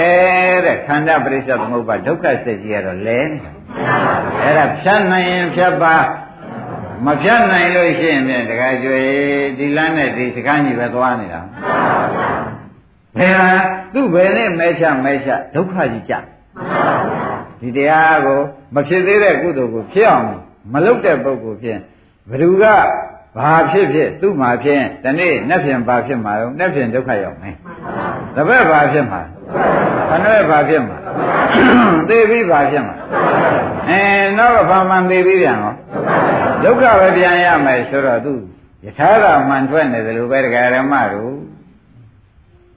[0.64, 3.52] တဲ့ခန္ဓာပရိစ္ဆေသမုပ္ပါဒုက္ခစိတ်ကြီးကတော့လဲနေတာ
[4.42, 5.96] အဲ့ဒါဖြတ်နိုင်ရင်ဖြတ်ပါ
[7.04, 9.00] မဖြတ်နိုင်လို့ရှိရင်ပြန်တခါကျွေ
[9.58, 11.40] ဒီလမ်းနဲ့ဒီစကားကြီးပဲသွားနေတာ
[13.18, 13.50] ဘယ်ဟာ
[13.94, 16.14] သူ့ဘယ်နဲ့မဲချမဲချဒုက္ခကြီးကြ
[17.60, 18.40] ဒီတရားကို
[18.74, 20.26] မဖြစ်သေးတဲ့ကုသိုလ်ကိုဖြစ်အောင်
[20.72, 21.80] မလုပ်တဲ့ပုဂ္ဂိုလ်ဖြင့်
[22.30, 22.64] ဘ누구က
[23.37, 27.55] ဘာဖြစ်ဖြစ်သူ့မှာဖြင့်ဒီနေ့နဲ့ဖြင့်ဘာဖြစ်မှာတော့နဲ့ဖြင့်ဒုက္ခရောက်မယ်
[28.35, 29.21] တပည့်ဘာဖြစ်မှာ
[30.09, 30.97] ခဏဲဘာဖြစ်မှာ
[32.09, 32.95] သေပြီးဘာဖြစ်မှာ
[33.89, 34.01] အဲ
[34.37, 35.73] တော့ဘာမှန်သေပြီးပြန်ရော
[36.63, 38.33] ဒုက္ခပဲပြန်ရမယ်ဆိုတော့သူ
[38.85, 41.33] ယထာကမှန်ထွက်နေတယ်လို့ပဲတရားဓမ္မတို့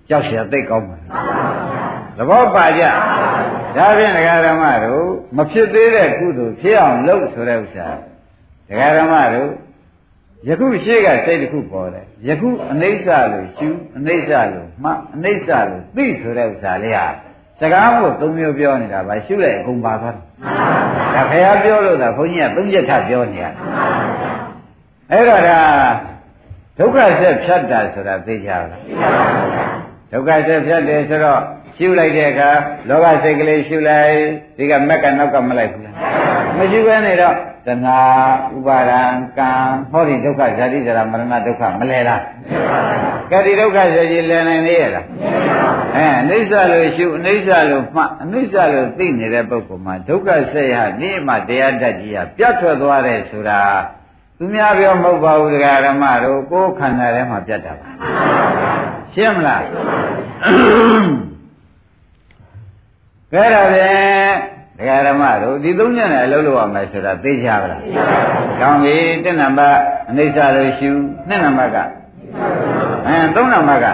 [0.09, 0.97] ကြောက်เสียသိကောင်းပါ
[2.17, 2.85] သဘောပါကြ
[3.77, 5.05] ဒါဖြင့်တရားဓမ္မတို့
[5.37, 7.89] မဖြစ်သေးတဲ့ကုသိုလ်ဖြစ်အောင်လုပ်ဆိုတဲ့ဥစ္စာ
[8.69, 9.51] တရားဓမ္မတို့
[10.48, 17.06] ယခုရှေ့ကစိတ်တစ်ခုပေါ်တယ်ယခုအနိစ္စလို့ရှုအနိစ္စလို့မှအနိစ္စလို့သိဆိုတဲ့ဥစ္စာလေးဟာ
[17.60, 20.24] စကားမို့သုံးမျိုးပြောနေတာပါရှုလိုက်အကုန်ပါသွားတယ်
[21.16, 23.54] ဒါခရီးပြောလို့သာဘုန်းကြီးကသုံးချက်ထပြောနေရတယ်
[25.12, 25.60] အဲ့တော့ဒါ
[26.78, 28.66] ဒုက္ခဆက်ဖြတ်တာဆိုတာသိကြလား
[30.12, 31.42] ဒုက္ခဆက်ဖြတ်တယ်ဆိုတော့
[31.78, 32.50] ရှုလိုက်တဲ့အခါ
[32.90, 34.16] လောဘစိတ်ကလေးရှုလိုက်
[34.58, 35.96] ဒီကမက်ကနောက်ကမလိုက်ဘူးလား
[36.58, 37.36] မရှိဘဲနေတော့
[37.68, 38.00] တဏှာ
[38.56, 39.02] ဥပါဒံ
[39.38, 39.50] ကံ
[39.92, 42.22] ဟောဒီဒုက္ခဇာတိဇရာမရဏဒုက္ခမလဲလား
[43.32, 45.06] ကဲဒီဒုက္ခဇာတိလဲနိုင်နေရလား
[45.96, 53.62] အဲအနိစ္စလို့ရှုအနိစ္စလို့မှအနိစ္စလို့သိနေတဲ့ပုဂ္ဂိုလ်မှာဒုက္ခဆက်ရဒီမှတရားတတ်ကြီးကပြတ်ထွက်သွားတယ်ဆိုတာ
[54.38, 57.90] သူများပြောမဟုတ်ပါဘူးတရားဓမ္မတို့ကိုယ်ခန္ဓာထဲမှာပြတ်တာပါ
[59.14, 59.64] ရှင်းမလား
[63.34, 64.51] ကဲဒါဖြင့်
[64.82, 67.82] ဒကာဓမ္မတို့ဒီသုံးညနဲ့အလုပ်လုပ်ရမယ်ဆိုတာသိကြပါလား။
[68.62, 69.78] ကောင်းပြီတဏ္ဍပတ်
[70.10, 70.90] အနိစ္စလို့ရှု
[71.28, 71.78] နှစ်နံပါတ်က
[73.08, 73.88] အဲသုံးနံပါတ်က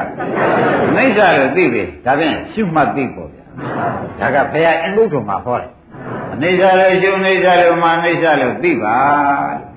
[0.89, 3.43] အနိစ္စလို့သိပြီဒါဖြင့်ရှုမှတ်သိပေါ့ဗျာ။
[4.19, 5.69] ဒါကဘုရားအင်္ဂုတ္တမှာဟောတယ်။
[6.33, 8.95] အနိစ္စလို့ရှုအနိစ္စလို့မှအနိစ္စလို့သိပါ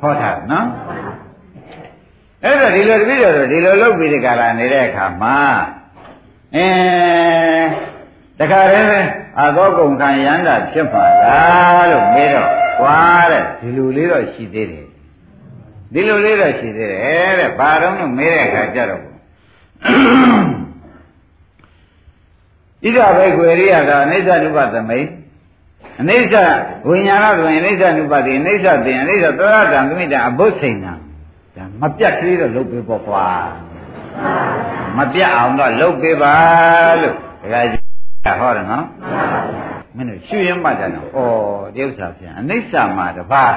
[0.00, 0.66] ဟောတာနော်။
[2.44, 5.36] အဲ့တော့ဒီလိုတပည့်တော်တို့ဒီလိုလုပ်ပြီးဒီကလာနေတဲ့အခါမှာ
[6.56, 6.66] အဲ
[8.40, 9.08] တခါတည်း
[9.40, 12.98] အသောကုန်ခံရန်တာဖြစ်ပါလားလို့မေးတော့ွာ
[13.30, 14.86] တဲ့ဒီလိုလေးတော့ရှိသေးတယ်
[15.92, 19.04] ဒီလိုလေးတော့ရှိသေးတယ်တဲ့ဘာတော့လို့မေးတဲ့အခါကျတော့ဣ
[22.96, 25.08] ဒဘိကွေရိယကအနိစ္စနုပသမိတ်
[26.00, 26.34] အနိစ္စ
[26.88, 30.94] ဝိညာဏဆိုရင်အနိစ္စနုပတိအနိစ္စသင်အနိစ္စသောရတံသမိတံအဘုစိဏံဒါ
[31.80, 33.26] မပြတ်ကလေးတော့လုပ်ပေးပေါ့ကွာ
[34.96, 36.34] မပြတ်အောင်တော့လုပ်ပေးပါ
[37.00, 37.79] လို့ဒကာကြီး
[38.40, 38.84] ဟောတယ်နော်
[39.96, 41.18] မင်းတို့ရှုရင်မှတ်တယ်နော်ဩ
[41.74, 43.54] ဒီဥစ္စာပြန်အနိစ္စမှာတပါး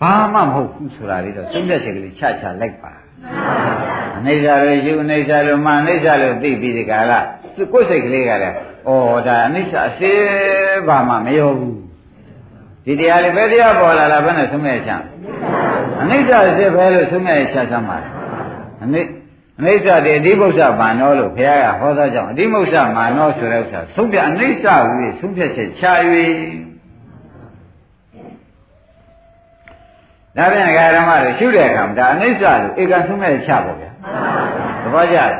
[0.00, 2.92] ဘာမှမဟုတ်ဘူးဆိုတာလေးတော့သုံးတဲ့ချက်ကလေးချချလိုက်ပါ
[4.18, 7.20] အနိစ္စလို့ယူအနိစ္စလို့မှအနိစ္စလို့သိပြီးဒီကလာ
[7.72, 8.54] ကိုယ်စိတ်ကလေးကလည်း
[8.88, 8.90] ဩ
[9.26, 10.12] ဒါအနိစ္စအစေ
[10.86, 11.78] ဘာမှမရောဘူး
[12.84, 15.04] ဒီတရားလေးပဲတရားပေါ်လာလားဘယ်နဲ့သုံးမဲ့ချမ်း
[16.02, 17.98] အနိစ္စအစေပဲလို့သုံးမဲ့ချမ်းမှာ
[18.84, 19.25] အနိအ
[19.64, 25.84] နိစ္စတည်းအဓိပု္ပ္ပမာနောလို့ဘုရားကဟောသောကြောင့်အဓိပု္ပ္ပမာနောဆိုတဲ့ဥစ္စာသုံးပြအနိစ္စဟူ၍သုံးဖြတ်ချက်ချ၍
[30.36, 33.90] ဒါပြန်ဃာရမတွေရှုတဲ့အခါမှာဒါအနိစ္စလို့ဧကံဆုံးမဲ့ချပေါ့ဗျာ
[34.82, 35.30] သဘောကျလား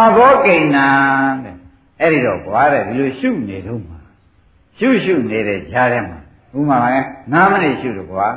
[0.00, 0.78] အဘောကိဏ္ဏ
[1.44, 1.54] တဲ့
[2.00, 3.98] အဲ့ဒီတော့ဘွားတဲ့ဒီလိုရှုနေတော့မှာ
[4.78, 6.18] ရှုရှုနေတဲ့ကြားထဲမှာ
[6.58, 6.94] ဥမာပဲ
[7.32, 8.28] 9မိနစ်ရှုတော့ကွာ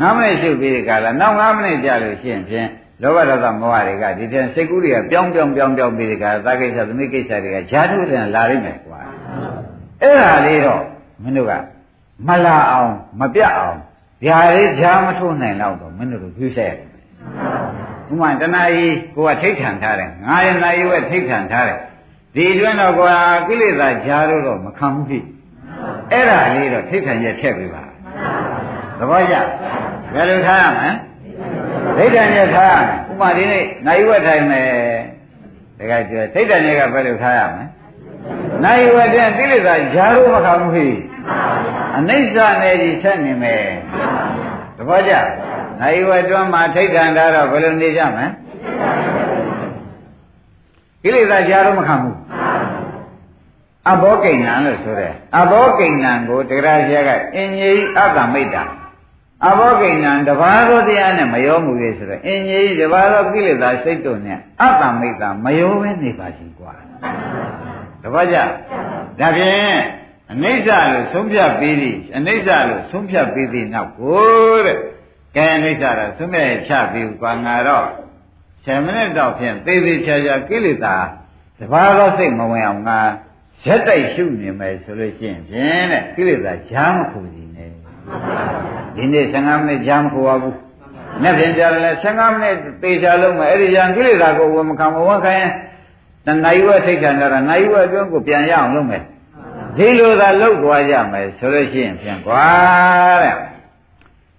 [0.00, 2.68] 9မိနစ်ရှုပြီးဒီကလာနောက်9မိနစ်ကြာလို့ရှိရင်ဖြင့်
[3.02, 9.00] လောဘဒေါသမောဟတွေကဒီတဲ့စိတ်ကူးတွေကပြောင်းပြောင်းပြောင်းပြောင်းပြီးဒီကသာကိစ္စသမီးကိစ္စတွေကဈာထုတဲ့လာလိမ့်မယ်ကွာ
[10.02, 10.82] အဲ့ဒါလေးတော့
[11.22, 11.52] မင်းတို့က
[12.26, 13.78] မလာအောင်မပြတ်အောင်
[14.24, 16.88] ဗျာလေးဈာမထိုးနိုင်တော့တော့မင်းတို့တို့ဖြူးဆက်ရတယ်။
[18.10, 21.78] ဥမာတဏှာကြီးကိုကထိတ်ထန်ထားတယ်။ငါရဲ့နာယီဝဲထိတ်ထန်ထားတယ်။
[22.34, 23.12] ဒီအတွင်းတော့ကွာ
[23.48, 25.24] ကိလေသာဈာတို့တော့မခံဘူးဖြစ်။
[26.12, 27.84] အဲ့ဒါလေးတော့ထိတ်ထန်ရဲ့ထည့်ပေးပါ။
[28.98, 29.36] သဘောကျ။
[30.14, 30.90] ဘယ်လိုထားရမလဲ။
[31.96, 34.68] ထိတ်ထန်ရဲ့ထားရမယ်။ဥမာဒီနေ့နာယီဝဲထိုင်မယ်။
[35.78, 37.64] ဒါကကျထိတ်ထန်ရဲ့ကဘယ်လိုထားရမလဲ။
[38.64, 40.94] နာယီဝဲတဲ့ကိလေသာဈာတို့မခံဘူးဖြစ်။
[41.96, 43.64] အနိစ္စနဲ့ဒီဆက်နေမယ်
[44.78, 45.12] တပည့်ကြ
[45.80, 48.26] နိုင်ဝတွန်းမှာထိတ်ထန်တာတော့ဘယ်လိုနေကြမလဲ
[51.02, 52.16] ကိလေသာကြားတော့မခံဘူး
[53.90, 58.64] အဘောကိဏ္ဏလို့ဆိုတယ်အဘောကိဏ္ဏကိုတရားဆရာကအင်ကြီးအတ္တမိတ်တာ
[59.47, 66.73] အဘောကိဏ္ဏတဘာသောတရားနဲ့မရောမှုလေဆိုတော့အင်ကြီးတဘာသောကိလေသာစိတ်တို့နဲ့အတ္တမိတ်တာမရောဘဲနေပါရှိกว่า
[68.03, 68.37] တပည့်ကြ
[69.19, 69.77] ဒါဖြင့်
[70.31, 74.77] အနိစ္စလို့ဆုံးဖြတ်ပြီးသည်အနိစ္စလို့ဆုံးဖြတ်ပြီးသည်နောက်ကိုတဲ့
[75.35, 77.87] ကဲအနိစ္စတော့ဆုံးဖြတ်ချပြီးကွာငါတော့
[78.65, 80.95] 7မိနစ်တော့ဖြင့်သေသေးချာချာကိလေသာ
[81.59, 82.99] တဘာသောစိတ်မဝင်အောင်ငါ
[83.65, 87.71] ရက်တိုက်ရှုနေမယ်ဆိုလို့ရှိရင်ဖြင့်တဲ့ကိလေသာဂျားမခုစီနဲ့
[88.96, 90.58] ဒီနေ့15မိနစ်ဂျားမခုပါဘူး
[91.22, 95.52] နေ့ပြင်ကြတယ်15မိနစ်သေချာလုံးမယ်အဲ့ဒီဂျားကိလေသာကိုဝင်မခံမဝန်ခံရင်
[96.26, 99.02] တဏှာယဝထိတ်ခံတာနိုင်ဝအတွင်းကိုပြန်ရအောင်လုပ်မယ်
[99.76, 102.44] ဒီလိုသာလှုပ်သွားကြမယ်ဆိုလို့ရှိရင်ဖြင့်ကွာ
[103.22, 103.34] တဲ့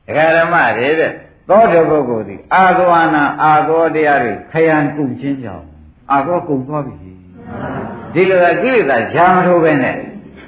[0.06, 1.12] ဒကာဓမ္မတွေတဲ့
[1.50, 5.66] သောတပုဂ္ဂိုလ်ဒီအာသဝနာအာသောတရားတွေခယံကုန်ချင်းကြောင့်
[6.12, 6.96] အာသောကုန်သွားပြီ
[8.14, 9.98] ဒီလိုသာကိလေသာဈာမထိုးပဲနဲ့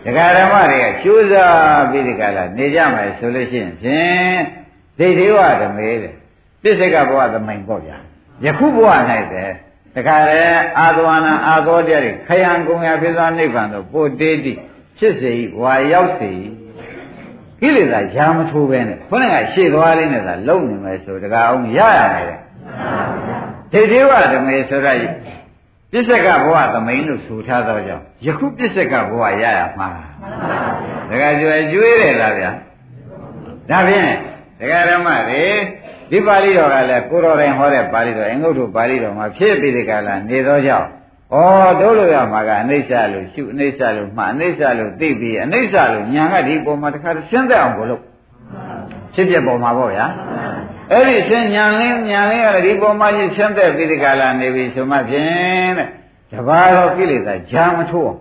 [0.07, 4.39] ဒကာဓမ္မတွေကကျိုးစားပြီးဒီကလာနေကြမယ်ဆိုလို့ရှိရင်ဖြင့်
[4.97, 6.13] ဒိဋ္ဌိဝဓမေတဲ့
[6.61, 7.97] ပြစ္ဆေကဘဝသမိုင်ပေါ့ဗျာ
[8.45, 8.89] ယခုဘဝ၌
[9.33, 9.51] တဲ့
[9.95, 10.41] တခါလေ
[10.79, 14.53] အာသဝနာအာသောတရားတွေခယံကုန်ရဖြစ်သောနိဗ္ဗာန်သို့ပို့တေးတိ
[14.97, 16.31] ဖြစ်စေဝါရောက်စေ
[17.61, 22.39] ကိလေသာရာမထိုးပဲနဲ့ခေါင်းကရှေ့သွားလေးနဲ့သာလုံနေမယ်ဆိုတကားအောင်ရရမယ်တဲ့
[23.73, 24.87] ဒိဋ္ဌိဝဓမေဆိုရ
[25.91, 29.87] ပစ္စကဘဝသမိန်လို့ဆိုထားတော့ကြောင့်ယခုပစ္စကဘဝရရမှာ
[31.09, 32.51] ဒကာကျွယ်ကျွေးတယ်လားဗျာ
[33.69, 34.11] ဒါဖြင့်
[34.59, 35.43] ဒကာဓမ္မတွေ
[36.11, 40.87] ဒီပါဠိတော်ကလည်းကိုတော်တိုင်ဟောတဲ့ပါဠိတော်အင်္ဂုတ္တပါဠိတော်မှာဖြစ်ပြီးဒီကလာနေသောကြောင့်
[41.33, 41.37] ဩ
[41.79, 48.01] တို့လို့ရမှာကအနိစ္စလို့ရှုအနိစ္စလို့မှအနိစ္စလို့သိပြီးအနိစ္စလို့ညာကဒီပုံမှာတခါရှင်းသက်အောင်ဘလို့
[49.13, 50.05] ဖြစ်ဖြစ်ပုံမှာပေါ့ဗျာ
[50.91, 55.87] အဲ့ဒီရှင်းညာလင်းညာလင်းကလည်းဒီပုံမှာရှင်းသက်ပြီးဒီကလာနေပြီဆိုမှဖြင့်တဲ့
[56.31, 58.19] တပါးတော့ကိလေသာဂျာမထိုးအောင်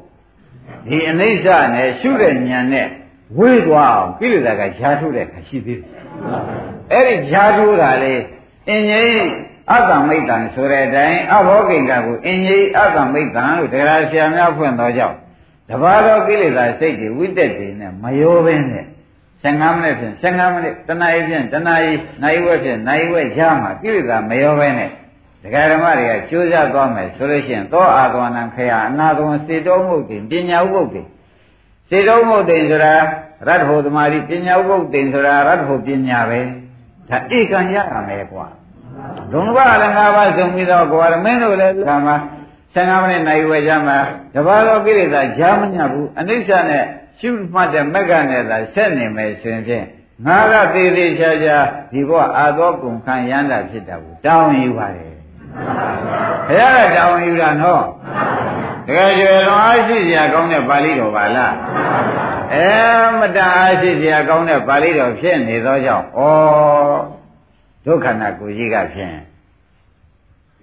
[0.86, 2.86] ဒီအနိစ္စနဲ့ရှုတဲ့ညာနဲ့
[3.38, 5.90] ဝေးသွားအောင်ကိလေသာကဂျာထိုးတဲ့ခါရှိသေးတယ်
[6.92, 8.14] အဲ့ဒီဂျာထိုးတာလေ
[8.68, 9.20] အင်းကြီး
[9.70, 15.16] အတ္တမိတ်တံဆိုတဲ့အတိုင်းအဘောကိင်္ဂကိုအင်ကြီးအတ္တမိတ်တံလို့တရားဆရာများဖွင့်တော်ကြောင့်
[15.68, 18.86] တပါးသောကိလေသာစိတ်တွေဝိတက်တွေနဲ့မရောဘဲနဲ့
[19.42, 24.90] 15မိနစ်ဖြင့်15မိနစ်တနာရီဖြင့်တနာရီနိုင်ဝက်ဖြင့်နိုင်ဝက်ရမှာကိလေသာမရောဘဲနဲ့
[25.42, 31.06] ဒကာဓမ္မတွေကကြိုးစားသွားမယ်ဆိုလို့ရှိရင်သောအာသဝနံခယအနာသဝံစေတောမုတ်တင်ပညာဥပုတ်တင်
[31.88, 32.94] စေတောမုတ်တင်ဆိုတာ
[33.46, 36.40] ရတ္ထဟောသမารိပညာဥပုတ်တင်ဆိုတာရတ္ထဟောပညာပဲ
[37.10, 38.46] ဒါဧကံရရမယ်ကွာ
[39.32, 42.16] ဒုံဘလည်း၅ပါးဆုံးပြီးတော့ကိုယ်ကမင်းတို့လည်းကံမှာ
[42.74, 43.98] 15မိနစ်နိုင်ဝယ်ကြမှာ
[44.34, 46.84] တပါးတော့ကိလေသာကြားမညဘူးအနိစ္စနဲ့
[47.20, 49.86] ရှုမှတ်တဲ့မက်ကနဲ့သာဆက်နေမယ်ဆိုရင်ဖြင့်
[50.26, 51.56] ငါကသေးသေးချာချာ
[51.92, 55.14] ဒီဘဝအာသောကုန်ခံရမ်းတာဖြစ်တာကိုတောင်းယူပါတယ်
[56.48, 57.84] ဘုရားကတောင်းယူတာနော်
[58.86, 61.54] တကယ်ကျွယ်လွန်အားရှိစရာကောင်းတဲ့ပါဠိတော်ပါလား
[62.54, 62.68] အဲ
[63.18, 66.20] မတန်အားရှိစရာကောင်းတဲ့ပါဠိတော်ဖြစ်နေသောကြောင့်ဩ
[67.86, 69.16] ဒုက္ခနာကိုကြီးကဖြင့်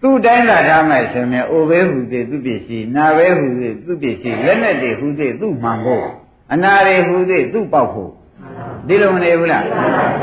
[0.02, 6.08] သူ့တိုင်းလာထားမယ်ဆိုရင်အိုပဲဟူသေးသူပစ္စည်းနာပဲဟူသေးသူပစ္စည်းလက်နဲ့တည်းဟူသေးသူ့မှန်ဖို့
[6.54, 8.12] အနာတွေဟူသေးသူ့ပေါက်ဖို့
[8.88, 9.66] ဒီလိုမနေဘူးလား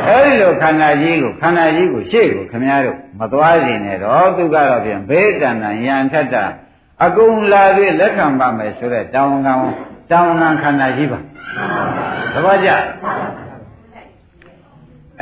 [0.07, 6.45] အဲဒီလိုခန္ဓာကြီးကိုခန္ဓာကြီးကိုရှေ့ကိုခမည်းတော်မသွားစေနဲ့တော့သူကတော့ပြန်ဘေးတဏ္ဍယံထက်တာ
[7.05, 9.55] အကုန်လာပြီးလက်ခံပါမယ်ဆိုတဲ့တောင်းကံ
[10.11, 11.21] တောင်းကံခန္ဓာကြီးပါ
[12.33, 12.71] သဘောကျ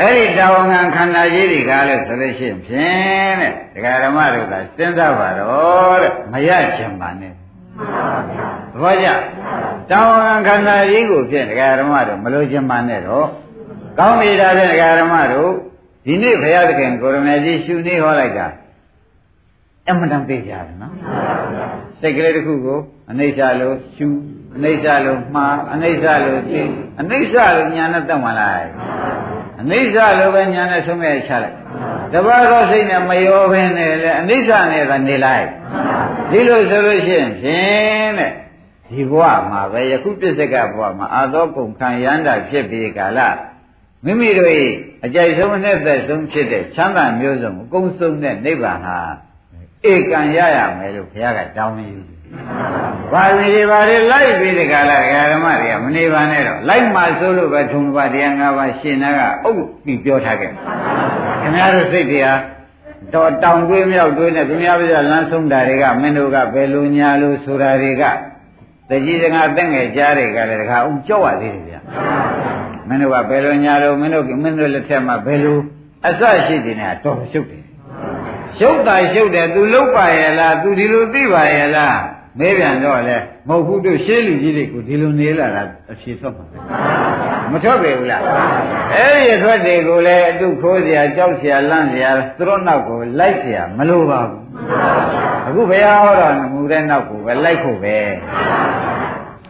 [0.00, 7.32] အဲ့ဒီတောင်းကံခန္ဓာကြီးတွေကလည်းဆိုလို့ရှိရင်ဖြင့်တဲ့ဒကာဓမ္မတို့ကစဉ်းစားပါတော့တဲ့မရချင်ပါနဲ့
[7.78, 9.08] သဘောကျ
[9.90, 13.26] တောင်းကံခန္ဓာကြီးကိုဖြင့်ဒကာဓမ္မတို့မလို့ချင်ပါနဲ့တော့
[13.98, 15.50] ကောင်းပြီဒါဖြင့်ဒကာဓမ္မတို့
[16.04, 18.46] ဒီနေ့ဘုရားသခင်ကိုရမေကြီးရှုနေဟောလိုက်တာ
[19.88, 20.92] အမှန်တန်သိကြတယ်နော်
[22.00, 22.78] စိတ်ကလေးတစ်ခုကို
[23.10, 24.06] အနိစ္စလို့ရှု
[24.56, 26.60] အနိစ္စလို့မှားအနိစ္စလို့သိ
[27.00, 28.68] အနိစ္စလို့ညာနဲ့တက်မှလိုက်
[29.60, 31.56] အနိစ္စလို့ပဲညာနဲ့ဆုံးမဲ့ချလိုက်
[32.12, 35.46] တပတ်တော့စိတ်နဲ့မရောဘဲနဲ့လေအနိစ္စနဲ့ကနေလိုက်
[36.30, 38.32] ဒီလိုဆိုလို့ရှိရင်ဖြင့်တဲ့
[38.90, 43.20] ဒီဘဝမှာပဲယခုပြစ္ဆကဘဝမှာအာသောကုန်ခံရန်တာဖြစ်ပြီးကာလ
[44.04, 44.52] မိမိတို့၏
[45.04, 48.98] အကြိုက်ဆုံးနဲ့သက်ဆုံးဖြစ်တဲ့ချမ်းသာမျိုးစုံအကုန်စုံတဲ့နိဗ္ဗာန်ဟာ
[49.86, 52.00] ဧကံရရမယ်လို့ဘုရားကတောင်းနေယူ။
[53.12, 54.98] ဘာလို့ဒီဘာတွေလိုက်ပြီးဒီကလာ
[55.32, 60.52] ဓမ္မတွေကမနေပါနဲ့တော့လိုက်မှဆိုလို့ပဲထုံပါတရား၅ပါးရှင်နာကအုပ်ပြီးပြောထားခဲ့။
[61.40, 62.38] ခင်ဗျားတို့စိတ်တရား
[63.14, 68.04] တော့တောင်တွေးမြောက်တွေးနဲ့သူများပြလမ်းဆုံးတာတွေကမင်းတို့ကဘယ်လိုညာလို့ဆိုတာတွေက
[68.90, 71.80] တကြီးစကားတက်ငယ်ကြားတွေကလည်းတခါအောင်ကြောက်ရသေးတယ်ဗျာ။
[72.88, 75.58] မင်းတို့ကဘယ်လိုညာလို့မင်းတို့မင်းတို့လက်ထက်မှာဘယ်လို
[76.06, 77.67] အစရှိတယ်နဲ့တော့ရှုပ်တယ်
[78.58, 81.98] ရှုပ်တာရှုပ်တယ်သူလုတ်ပါရဲ့လားသူဒီလိုသိပါရဲ့လား
[82.38, 83.16] မေးပြန်တော့လေ
[83.48, 86.44] မဟုတ်ဘူးတို့ရှင်းလူကြီးတွေကိုဒီလိုနေလာတာအဖြေထွက်မှာ
[87.52, 88.22] မထွက်ပေဘူးလား
[88.94, 94.42] အဲ့ဒီအထွက်တွေကိုလည်းအတုခိုးစရာကြောက်စရာလန့်စရာသူတို့နောက်ကိုလိုက်စရာမလိုပါဘူး
[95.46, 97.96] အခုဘုရားဟောတော်မူတဲ့နောက်ကိုပဲလိုက်ဖို့ပဲ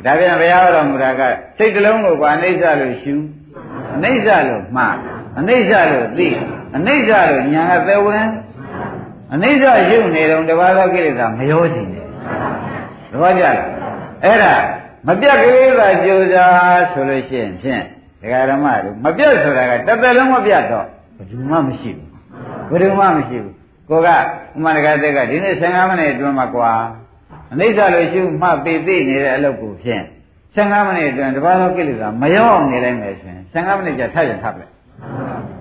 [0.04, 1.22] ဒါပြန်ဘုရားဟောတော်မူတာက
[1.58, 3.14] စိတ်တလုံးကိုကအနိစ္စလို့ရှု
[3.96, 4.96] အနိစ္စလို့မှား
[5.38, 6.28] အနိစ္စလို့သိ
[6.76, 8.26] အနိစ္စလို့ညာကသဲဝင်
[9.32, 12.06] အနိစ္စရုပ်နေတော့တပါးသောကိလေသာမရောချင်တယ်
[13.10, 13.56] သဘောကျလား
[14.24, 14.54] အဲ့ဒါ
[15.06, 17.82] မပြတ်ကိလေသာကြိုးစားဆိုလို့ရှိရင်ဖြင့်
[18.20, 22.08] ဒကာဓမ္မတို့မပြတ်ဆိုတာကတစ်သက်လုံးမပြတ်တော့ဘယ်သူမှမရှိဘူး
[22.70, 23.54] ဘယ်သူမှမရှိဘူး
[23.90, 24.16] ကိုကဥ
[24.62, 26.70] မန္တကသက်ကဒီနေ့15မိနစ်အတွင်းမှာကွာ
[27.52, 30.02] အနိစ္စလို့ရှုမှတ်ပြီးသိနေတဲ့အလုပ်ကိုဖြင့်
[30.54, 34.72] 15မိနစ်အတွင်းတပါးသောကိလေသာမရောအောင်နေလိုက်မယ်ဆိုရင်15မိနစ်ကြာထပ်ရင်ထပ်လိုက်။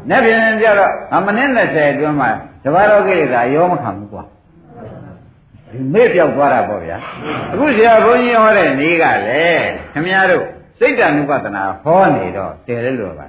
[0.10, 2.30] နေ့ပြင်ကြတော့အမနစ်20အတွင်းမှာ
[2.64, 4.24] တပါးတော်ကိလေသာရောမခံဘူးကွာ။
[5.72, 6.98] ဒီမေ့ပြောက်သွားတာပေါ့ဗျာ။
[7.52, 10.46] အခုဆရာဘုန်းကြီးဟောတဲ့နေ့ကလည်းခင်ဗျားတို့
[10.80, 13.28] စိတ်တ ानु ပဒနာဟောနေတော့တည်လဲလို့ပါ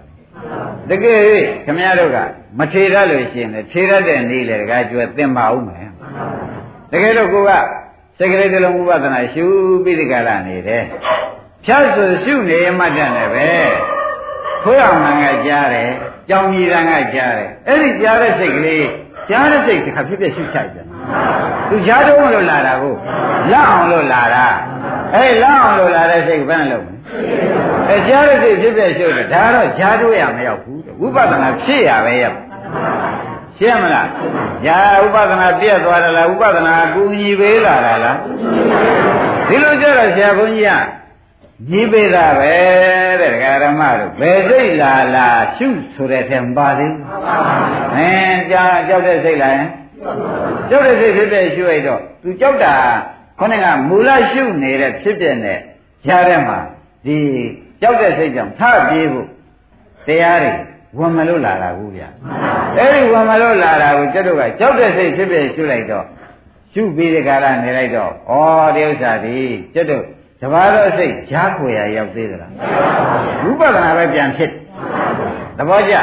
[0.90, 1.20] တကယ်
[1.64, 2.18] ခင်ဗျားတို့က
[2.58, 5.88] မထေရလို့ရှိရင်ထေရတဲ့နေ့လေတကားကျွဲသင်ပါဦးမယ်
[6.90, 7.52] တကယ်တော့ကိုက
[8.18, 9.44] စိတ်ကလေးတစ်လုံးဥပဒနာရှု
[9.84, 10.84] ပြီးဒီကလာနေတယ်
[11.64, 13.48] ဖြတ်ဆိုရှုနေမှတ်တယ်ပဲ
[14.62, 15.90] ခွေးအောင်ကကြားတယ်
[16.28, 18.86] ကြောင်ကြီးတန်ကကြားတယ်အဲ့ဒီကြားတဲ့စိတ်ကလေး
[19.30, 20.86] ကြားတဲ့စိတ်တစ်ခါဖြစ်ဖြစ်ရှုချိုက်တယ်
[21.68, 22.94] သူကြားတော့လို့လာတာကို
[23.52, 24.46] လက်အောင်လို့လာတာ
[25.14, 26.98] အဲ့လက်အောင်လို့လာတဲ့စိတ်ဘယ်နဲ့လုပ်မလဲ
[27.88, 32.24] အဲကြားတဲ့စိတ်ဖြစ်ဖြစ်ရှုတယ်ဒါတော့ကြားတော့ရမရောက်ဘူးဝိပဿနာဖြစ်ရပဲရ
[33.58, 34.08] ရှင်းမလား
[34.64, 38.16] ညာဥပဒနာပြည့်သွားတယ်လားဥပဒနာအကူညီပေးလာတာလား
[39.48, 40.97] ဒီလိုကြတော့ဆရာဘုန်းကြီးက
[41.66, 42.54] ညီပေးတာပဲ
[43.20, 47.04] တဲ့ဒကာရမတို့ဘယ်စိတ်လာလာရှုဆိုတဲ့ထဲမပါသေးဘူး
[47.96, 49.68] အင်းကြာကြောက်တဲ့စိတ်လာရင်
[50.68, 52.74] ကြောက်တဲ့စိတ်ဖြစ်တဲ့ရှုလိုက်တော့သူကြောက်တာ
[53.38, 55.59] ခေါင်းကမူလရှုနေတဲ့ဖြစ်ပြတဲ့
[56.06, 56.59] ကြားထဲမှာ
[57.06, 57.18] ဒီ
[57.80, 59.26] ကြောက်တဲ့စိတ်ကြောင့်ထပြေးဖို့
[60.06, 60.52] တရားတွေ
[60.98, 62.02] ဝင်မလို့လာတာဘူးဗျ
[62.76, 66.04] အဲ့ဒီဝင်မလို့လာတာကိုကျွတ်တို့ကကြောက်တဲ့စိတ်ဖြစ်ဖြစ်ရှုလိုက်တော့
[66.72, 68.32] ရှုပြီးဒီကရနေလိုက်တော့ဩ
[68.74, 69.36] ဒီဥစ္စာဒီ
[69.74, 70.04] ကျွတ်တို့
[70.41, 72.53] တဘာတော့စိတ်ကြားခွေရရောက်သေးသလား
[73.45, 74.51] ဝိပဿနာပဲပြန်ဖြစ်
[75.59, 75.95] သဘောကျ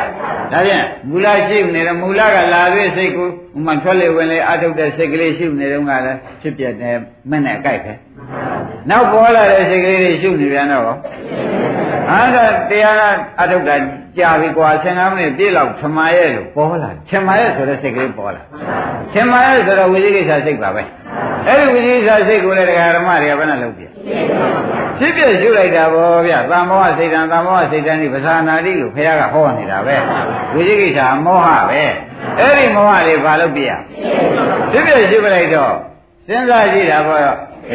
[0.52, 6.98] ဒါဖြင့်မူလရှိနေတယ်မူလကလာပြီးစိတ်ကိုဥမှထွက်လေဝင်လေအထုတ်တဲ့စိတ်ကလေးရှိနေတော့ကလည်းဖြစ်ပြတယ်
[7.30, 7.94] မနဲ့အကြိုက်ပဲ
[8.90, 10.98] နောက်ပေါ်လာတဲ့စိတ်ကလေးတွေရှိနေပြန်တော့
[12.12, 12.38] အားက
[12.70, 13.76] တရားအထုတ်တာ
[14.18, 18.42] ကြာပြီကွာ15မိနစ်ပြည့်လောက်ထမရဲ့လို့ပေါ်လာထမရဲ့ဆိုတဲ့စိတ်ကလေးပေါ်လာ
[19.14, 20.84] ထမရဲ့ဆိုတော့ဝိသိကိစ္စစိတ်ပါပဲ
[21.48, 23.84] အဲ့ဒီဝိသိကိစ္စစိတ်ကိုလည်းတရားဓမ္မတွေကဘယ်နဲ့လုပ်ပြ
[25.00, 29.96] ဖြစ်ပြရှုလိုက်တာဗောဗျသံမောဟစိတ်တံသံမောဟစိတ်တံဒီပဇာနာတိလို့ဘုရားကဟောနေတာပဲ
[30.54, 31.84] ဝိသိကိစ္စမောဟပဲ
[32.39, 33.72] အဲ့ဒီမောဟလေးဘာလို့ပြရ
[34.72, 35.74] ဖြစ်ပြရှုလိုက်တော့
[36.28, 37.26] စဉ်းစားကြည့်တာဗောတ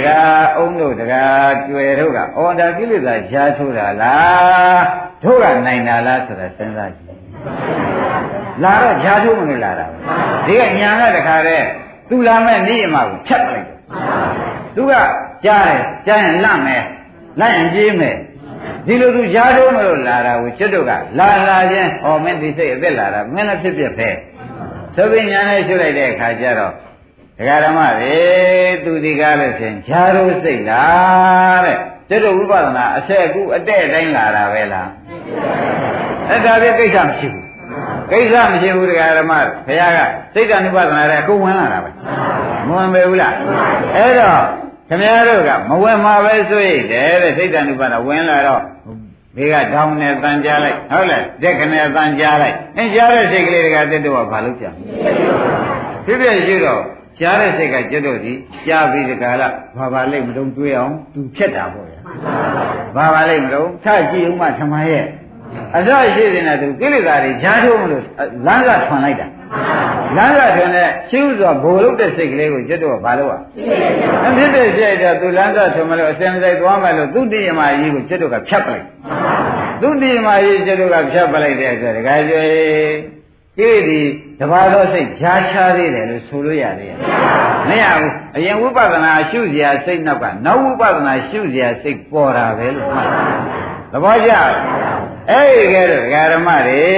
[0.07, 4.85] ရားအုံးတို့တရားကျွယ်တို့ကအော်ဒါကိလေသာရှားထိုးတာလား
[5.23, 7.11] တို့ကနိုင်တာလားဆိုတာစဉ်းစားကြည့်
[8.63, 9.87] လာတော့ရှားထိုးမလို့လာတာ
[10.47, 11.67] ဒီကညာကတခါတည်း
[12.11, 13.77] သူလာမဲ့နေရမှာကိုဖြတ်လိုက်တယ်
[14.77, 14.93] သူက
[15.45, 16.85] ကြားတယ်ကြားရင်လန့်မယ်
[17.41, 18.17] လန့်ရင်ပြေးမယ်
[18.87, 24.09] ဒီလိုသူရှားထိုးမလို့လာတာကိုကျွတ်တို့ကလာလာချင်းဟောမင်းဒီစိတ်အသက်လာတာမင်းလည်းဖြစ်ဖြစ်ပဲ
[24.97, 26.73] သုဘိညာနဲ့ရှုလိုက်တဲ့အခါကျတော့
[27.39, 28.19] ဒကာဓမ္မတွေ
[28.85, 31.77] သူဒီကားလို့ရှင်ဈာတို့စိတ်လားတဲ့
[32.09, 34.89] ကျွတ်တို့ဝိပဿနာအဆက်ကူအတဲ့တိုင်းလာတာပဲလား
[36.29, 37.50] အဲ့ဒါပြကိစ္စမရှိဘူး
[38.11, 39.33] ကိစ္စမရှိဘူးဒကာဓမ္မ
[39.67, 39.99] ဘုရားက
[40.35, 41.91] စိတ်တ ानु ပဒနာတဲ့အခုဝင်လာတာပဲ
[42.69, 43.35] မဝင်ပေဘူးလား
[43.97, 44.41] အဲ့တော့
[44.89, 48.63] ခင်ဗျားတို့ကမဝင်မှာပဲဆိုရတယ်တဲ့စိတ်တ ानु ပဒနာဝင်လာတော့
[49.37, 54.75] ဘေးကတောင်းနဲ့တန်ကြားလိုက်ဟုတ်လားတက်ခနဲ့တန်ကြားလိုက်အင်းကြားတဲ့စိတ်ကလေးတွေကတက်တော့ဘာလို့ပြန်
[56.07, 56.83] ဖြစ်ဖြစ်ရှိတော့
[57.21, 58.33] ကြားတဲ့စိတ်ကကျွတ်တော့ဒီ
[58.67, 62.01] ကြားပြီးတကလားဘာပါလိမ့်မတုံးတွေးအောင်သူဖြတ်တာပေါ့ဗျာ
[62.97, 65.05] ဘာပါလိမ့်မတုံးထကြည့်ဦးမှထမရဲ့
[65.77, 68.03] အစရှိနေတဲ့သူကိလေသာတွေဈာထုံးမလို့
[68.47, 69.27] လမ်းကထွန်လိုက်တာ
[70.17, 73.41] လမ်းကထွန်တဲ့ရှင်းဥစွာဘိုလ်လုတ်တဲ့စိတ်ကလေးကိုကျွတ်တော့ဘာလို့อ่ะ
[74.27, 78.85] အဖြစ်တဲ့စိတ်တော့သူလမ်းကထွန်မလို့အစင်စိတ်သွားမယ်လို့သူတည်ရမကြီးကိုကျွတ်တော့ကဖြတ်ပလိုက်
[79.81, 82.45] သူတည်ရမကြီးကျွတ်တော့ကဖြတ်ပလိုက်တဲ့အတွက်ဒကာကျွေ
[83.59, 84.01] ကိဒီ
[84.41, 86.95] တဘာသောစိတ်ဈာချသေးတယ်လို့ဆိုလို့ရတယ်
[87.69, 93.09] မရဘူးအရင်ဝိပဿနာရှုစရာစိတ်နောက်ကနောက်ဝိပဿနာရှုစရာစိတ်ပေါ်တာပဲလို့မှတ်
[93.93, 94.31] သဘောကျ
[95.31, 96.91] အဲ့ဒီကဲတော့ဓမ္မတွေ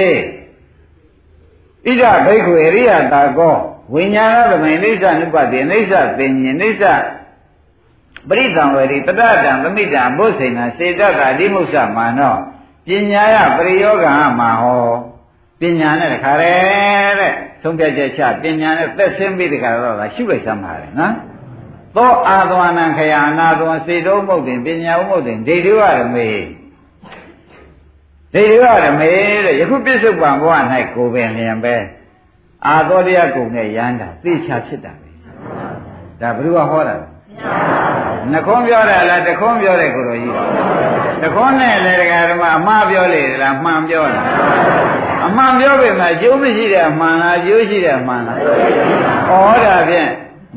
[1.85, 3.55] ဣဒဘိက္ခုအရိယတာကော
[3.93, 6.85] ဝိညာဏသမိအိဋ္ဌနုပတိအိဋ္ဌပင်ညအိဋ္ဌ
[8.29, 12.35] ပရိသံဝေရိတတတံသမိတံဘုစိဏစေတတာအဓိမုစ္ဆမာနော
[12.87, 14.91] ပညာယပရိယောဂံမဟော
[15.59, 16.53] ပညာနဲ့တခါရဲ
[17.19, 21.13] တဲ့သုံးဖြတ်ချက်ချပညာနဲ့သက်ဆင်းပြီးတခါတော့ရှုလိုက်စမ်းပါလေနော်
[21.95, 26.27] သောအာသဝနံခယအနာသဝစေတောမုတ်တင်ပညာဥမုတ်တင်ဒိဋ္ဌိဝရမေ
[28.33, 29.11] ဒိဋ္ဌိဝရမေ
[29.45, 30.53] တဲ့ယခုပြစ္ဆုတ်ပံဘဝ၌
[30.95, 31.75] ကိုပင်လျင်ပဲ
[32.67, 35.09] အာသောတရားကုံနဲ့ရမ်းတာသိချာဖြစ်တာပဲ
[36.21, 37.07] ဒါဘယ်သူကဟောတာလဲ
[38.31, 40.35] နှခွန်းပြောတာလားတခွန်းပြောတဲ့ကိုယ်တော်ကြီး
[41.21, 44.25] တခွန်းနဲ့လည်းတရားဓမ္မအမှားပြောလေလားမှန်ပြောလား
[45.25, 48.41] အမှန်ပြောပေမဲ့အကျိုးမရှိတဲ့အမှန်လားအကျိုးရှိတဲ့အမှန်လားဩ
[49.65, 50.09] ဒါဖြင့်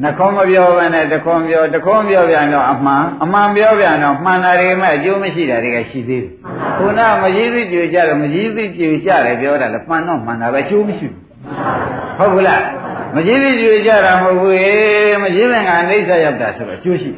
[0.02, 6.30] နှခွန်းမပြောဘဲနဲ့တခွန်းပြောတခွန်းပြောပြန်တော့အမှန်အမှန်ပြောပြန်တော့မှန်တာတွေမဲ့အကျိုးမရှိတာတွေကရှိသေးတယ်
[6.78, 11.20] ခုနမကြီးသိကြွကြတော့မကြီးသိကြွကြတယ်ပြောတာလေမှန်တော့မှန်တာပဲအကျိုးမရှိဘူး
[12.18, 12.62] ဟုတ်ဘူးလား
[13.14, 14.68] မကြီးသိကြွကြတာမဟုတ်ဘူးေ
[15.22, 17.10] မကြီးတဲ့ကအနိစ္စရောက်တာဆိုတော့အကျိုးရှိ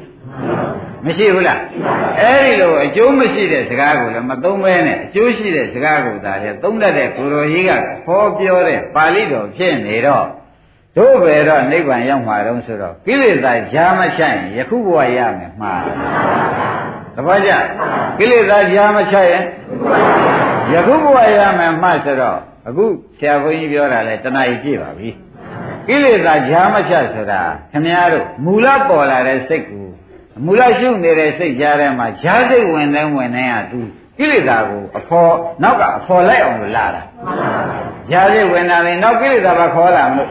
[1.05, 1.61] မရှိဘူးလား
[2.21, 7.71] အဲ့ဒီလိုအကျိုးမရှိတဲ့စကားကိုလည်းမသုံးမဲနဲ့အကျိုးရှိတဲ့စကားကိုသာလေသုံးတတ်တဲ့ကိုယ်တော်ကြီးက
[8.07, 10.27] ဟောပြောတဲ့ပါဠိတော်ဖြစ်နေတော့
[10.99, 15.83] တို့ပဲတော့နိဗ္ဗာန်ရောက်မှာတော့ဆိုတော့ကိလေသာရှားမချရင်ယခုဘဝရမယ်မှား
[17.15, 17.51] သဘောကျ
[18.19, 19.43] ကိလေသာရှားမချရင်
[20.73, 22.39] ယခုဘဝရမယ်မှားဆိုတော့
[22.69, 22.85] အခု
[23.19, 25.11] ဆရာဘုန်းကြီးပြောတာလဲတဏှာကြီးပြည့်ပါပြီ
[25.89, 27.41] ကိလေသာရှားမချဆိုတာ
[27.73, 29.87] ခင်ဗျားတို့မူလပေါ်လာတဲ့စိတ်ကို
[30.45, 33.81] မူလရှုနေတဲ့စိတ်ကြားထဲမှာဈာစိတ်ဝင်နေဝင်နေရသူ
[34.19, 35.33] ကိလေသာကိုအဖော်
[35.63, 37.03] နောက်ကအဖော်လိုက်အောင်လို့လာတာ
[38.11, 40.31] ဈာစိတ်ဝင်လာရင်နောက်ကိလေသာပါခေါ်လာမလို့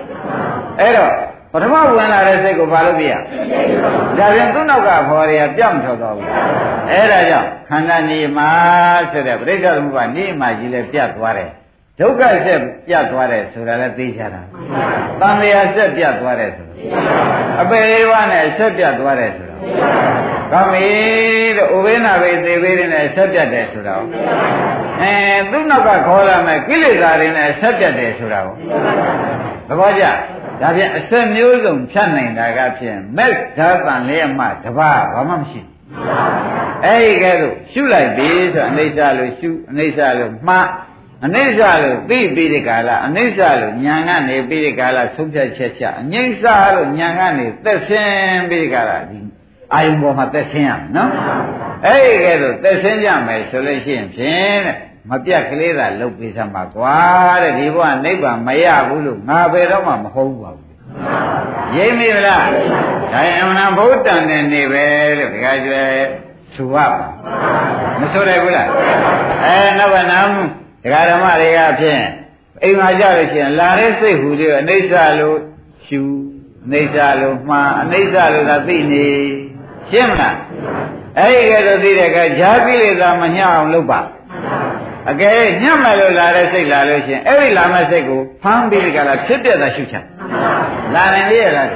[0.80, 1.11] အဲ့တော့
[1.53, 3.13] ပထမဝင်လာတဲ့စိတ်ကိုဘာလို့ပြရ
[4.17, 6.28] ဒါပြန်သူ့နောက်ကဖော်ရပြောင်းထွက်သွားဘူး
[6.91, 8.49] အဲ့ဒါကြောင့်ခန္ဓာနေမှာ
[9.11, 11.51] ဆိုတဲ့ပြိဿသမုပ္ပါနေမှာကြီးလဲပြတ်သွားတယ်
[11.99, 14.41] ဒုက္ခဆက်ပြတ်သွားတယ်ဆိုတာလည်းသိချတာ
[15.21, 16.73] တန်လျာဆက်ပြတ်သွားတယ်ဆိုတာ
[17.61, 19.55] အပေဝနဲ့ဆက်ပြတ်သွားတယ်ဆိုတာ
[20.51, 20.88] ကောင်းပြီ
[21.57, 23.95] လို့ဥပိ္ပနာပဲသေပေးတဲ့ဆက်ပြတ်တယ်ဆိုတာ
[25.01, 25.13] အဲ
[25.51, 28.55] သူ့နောက်ကခေါ်လာမယ်ကိလေသာတွေနဲ့ဆက်ပြတ်တယ်ဆိုတာကို
[29.69, 30.05] သဘောကျ
[30.62, 35.62] ဒါဖြင့်အဆက်မျိုးစုံဖြတ်နိုင်တာကဖြင့်မက်ဓာတန်လေးမှတပါးဘာမှမရှိ
[36.86, 40.68] အဲ့ဒီကဲတော့ရှုလိုက်ပြီဆိုအနိစ္စလို့ရှုအနိစ္စလို့မှား
[41.26, 46.43] အနိစ္စလို့သိပြီးဒီကာလအနိစ္စလို့ညာကနေပြီးဒီကာလဆုံးဖြတ်ချက်ချအငိမ့်စ
[46.74, 49.20] လို့ညာကနေသက်ဆင်းပြီးဒီကာလဒီ
[49.74, 51.12] အာယုံပေါ်မှာသက်ဆင်းရမယ်နော်
[51.86, 54.76] အဲ့ဒီကဲတော့သက်ဆင်းကြမယ်ဆိုလို့ရှိရင်ဖြင့်တဲ့
[55.10, 56.95] မပြတ်ကလေးသာလုတ်ပေးစမ်းပါကွာ
[57.43, 60.68] တဲ့ဒီဘဝနိဗ္ဗာန်မရဘူးလို့ငါဘယ်တော့မှမဟုတ်ပါဘူး
[61.78, 62.47] ရိပ်မိလား
[63.14, 64.86] ဒါရင်အမှန်ဗုဒ္ဓံနဲ့နေပဲ
[65.18, 65.84] လို့ဒီကကျွဲ
[66.53, 67.10] ဆိုရပါ
[67.99, 68.70] မဆိုရဘူးလား
[69.43, 70.32] အဲနောက်ကနမ်း
[70.84, 72.03] ဒကာဓမ္မတွေကဖြင့်
[72.64, 75.38] အိမ်မှာကြလို့ရှိရင်လာတဲ့စိတ်ဟူတွေအနိစ္စလို့
[75.86, 76.01] ရှူ
[76.66, 79.08] အနိစ္စလို့မှားအနိစ္စလို့သာသိနေ
[79.89, 80.38] ရှင်းမလား
[81.18, 83.99] အဲ့ဒီကဲတော့သိတဲ့အခါဈာကိလေသာမညှအောင်လုပ်ပါ
[85.12, 89.95] အကယ်ညှက်မယ်လို့လာတဲ့စိတ်လာလို့ရှိရင်အဲ့ဒီလာမဲ့စိတ်ကိုဖမ်းပြီးကြလားဖြစ်ပြတာရှုချ
[90.95, 91.70] လာနိုင်လေရလား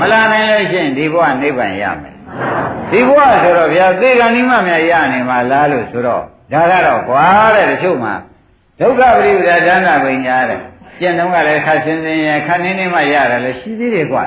[0.00, 2.14] မလာနိုင်လို့ရှိရင်ဒီဘဝနိဗ္ဗာန်ရမယ်
[2.90, 8.14] ဒီဘဝဆိုတော့ဗျာသေကံနိမများရနေမှာလားလို့ဆိုတော့ဒါကတော့ကွာတဲ့တချို့မှာ
[8.80, 10.60] ဒုက္ခပရိပဒါဒါနပညာတဲ့
[11.00, 14.24] ကျင့်တော့ကလည်းခါစင်းစင်းရခါနေနေမှရတယ်လေရှိသေးတယ်ကွာ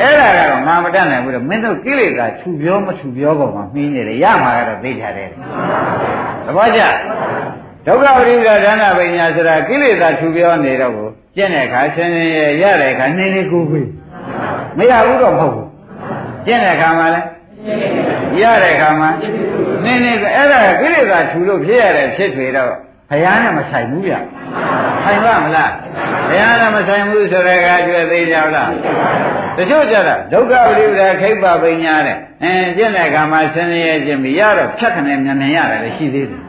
[0.00, 5.28] အဲ့ဒါကတော့ငါမတတ်နိုင်ဘူးတော့မင်းတို့ကိလေသာထူပြောမထူပြောပေါ်မှာမှီးနေတယ်ရမှာကတော့သိကြတယ်
[6.46, 6.80] သဘောကျ
[7.86, 13.84] ဒုက္ခပရိပဒါဒါနပညာဆိုတာကိလေသာထူပြောနေတော့ကိုကျင့်တဲ့အခါစင်းစင်းရရတဲ့အခါနေနေကိုကို
[14.78, 15.68] မရဘူးတော့မဟုတ်ဘူး
[16.46, 17.26] ကျင့်တဲ့အခါမှာလည်း
[18.42, 19.08] ရတဲ့အခါမှာ
[19.84, 22.72] နေနေအဲ့ဒါကိလေသာထူလို့ဖြစ်ရတဲ့ဖြစ်တွေတော့
[23.10, 24.14] ဘုရားနဲ့မဆိုင်ဘူးဗျ
[25.04, 25.72] ဆိုင်ပါမလား
[26.28, 28.70] ဘုရားနဲ့မဆိုင်ဘူးဆိုတဲ့အခါကျွဲသေးကြလား
[29.56, 36.40] တချို့ကြတာဒုက္ခပရိပဒါခိဗ္ဗပညာတဲ့အဲကျင့်တဲ့အခါမှာဆင်းရဲခြင်းပြီးရတော့ဖြတ်ခနဲ့မြန်မြန်ရတယ်လည်းရှိသေးတယ်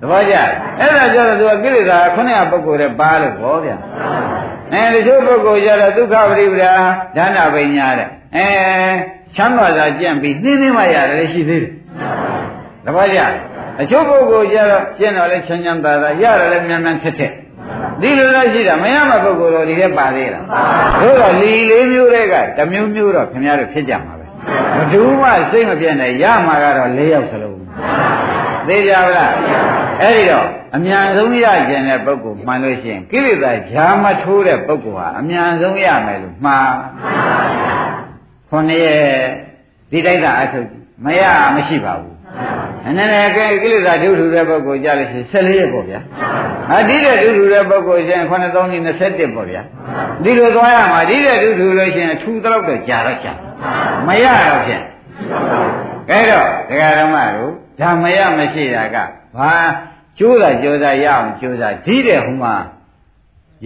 [0.00, 0.34] သဘောကျ
[0.80, 3.70] အဲ့ဒါကြတော့သူကကိလေသာခုနကပုဂ္ဂိုလ်တဲ့ပါလို့ဟောဗျ
[4.72, 6.72] အဲတချို့ပုဂ္ဂိုလ်ကြတော့ဒုက္ခပရိပဒါ
[7.16, 8.46] ဒါနပညာတဲ့အဲ
[9.36, 11.72] ချမ်းသာစွာကြံ့ပြီးနှင်းနှင်းမှရတယ်လည်းရှိသေးတယ်
[12.84, 13.20] သဘောကျ
[13.80, 17.32] အချို့ပုဂ္ဂိုလ်ကြတော့ကျင့်တော့လဲချမ်းချမ်းသာသာရတယ်လည်းမြန်မြန်ထက်ထက်
[18.00, 20.44] ဒီလိုလည်းရှိတာမရမပုဂ္ဂိုလ်တော်ဒီထဲပါသေးလား
[21.00, 24.26] တို့တော့လီလေးမျိုးတွေကတမျိုးမျိုးတော့ခင်ဗျားတို့ဖြစ်ကြမှာပဲ
[24.74, 27.58] ဘယ်သူမှစိတ်မပြတ်နဲ့ရမှာကတော့၄ယောက်စလုံး
[28.66, 29.32] သိကြပါလား
[30.02, 30.46] အဲ့ဒီတော့
[30.76, 36.72] အမြန်ဆုံးရကျင်တဲ့ပုဂ္ဂိုလ်မှန်လို့ရှိရင်ကိလေသာဈာမထိုးတဲ့ပုဂ္ဂိုလ်ဟာအမြန်ဆုံးရမယ်လို့မှား
[38.48, 38.92] ခொနည်း
[39.90, 40.68] ဒီတိုက်တာအထုတ်
[41.04, 41.22] မရ
[41.54, 42.19] မရှိပါဘူး
[42.84, 45.98] နည်းနည်းကဲကိလေသာဒုထုတဲ့ပုဂ္ဂိုလ်ကြလို့ရှိရင်14ရက်ပေါ့ဗျာ။
[46.72, 49.60] အဒီတဲ့ဒုထုတဲ့ပုဂ္ဂိုလ်ရှင်9021ပေါ့ဗျာ။
[50.24, 53.32] ဒီလိုသွားရမှာဒီတဲ့ဒုထုလို့ရှိရင်ထူတော့တော့ကြာတော့ကြာ။
[54.06, 54.82] မရတော့ဖြင့်။
[56.10, 58.96] ကဲတော့ဒကာဓမ္မတို့ဓမ္မရမရှိတာက
[59.38, 59.52] ဘာ
[60.18, 62.54] ကျိုးတာကြိုးစားရအောင်ကြိုးစားဒီတဲ့ဟိုမှာ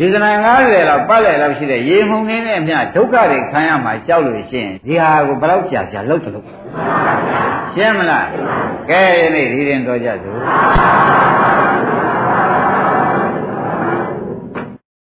[0.01, 0.30] ရေစနာ
[0.61, 6.47] 90လောက်ပတ်လဲလောက်ရှိတဲ့ရေမှုန်နေနဲ့အမျှဒုက္ခတွေခံရမှာကြောက်လို့ရှိရင်ဒီဟာကိုဘယ်တော့ကြာကြာလောက်တလို့
[7.74, 8.26] ရှင်းမလား
[8.90, 10.38] ကဲဒီနေ့ဒီရင်တော်ကြစို့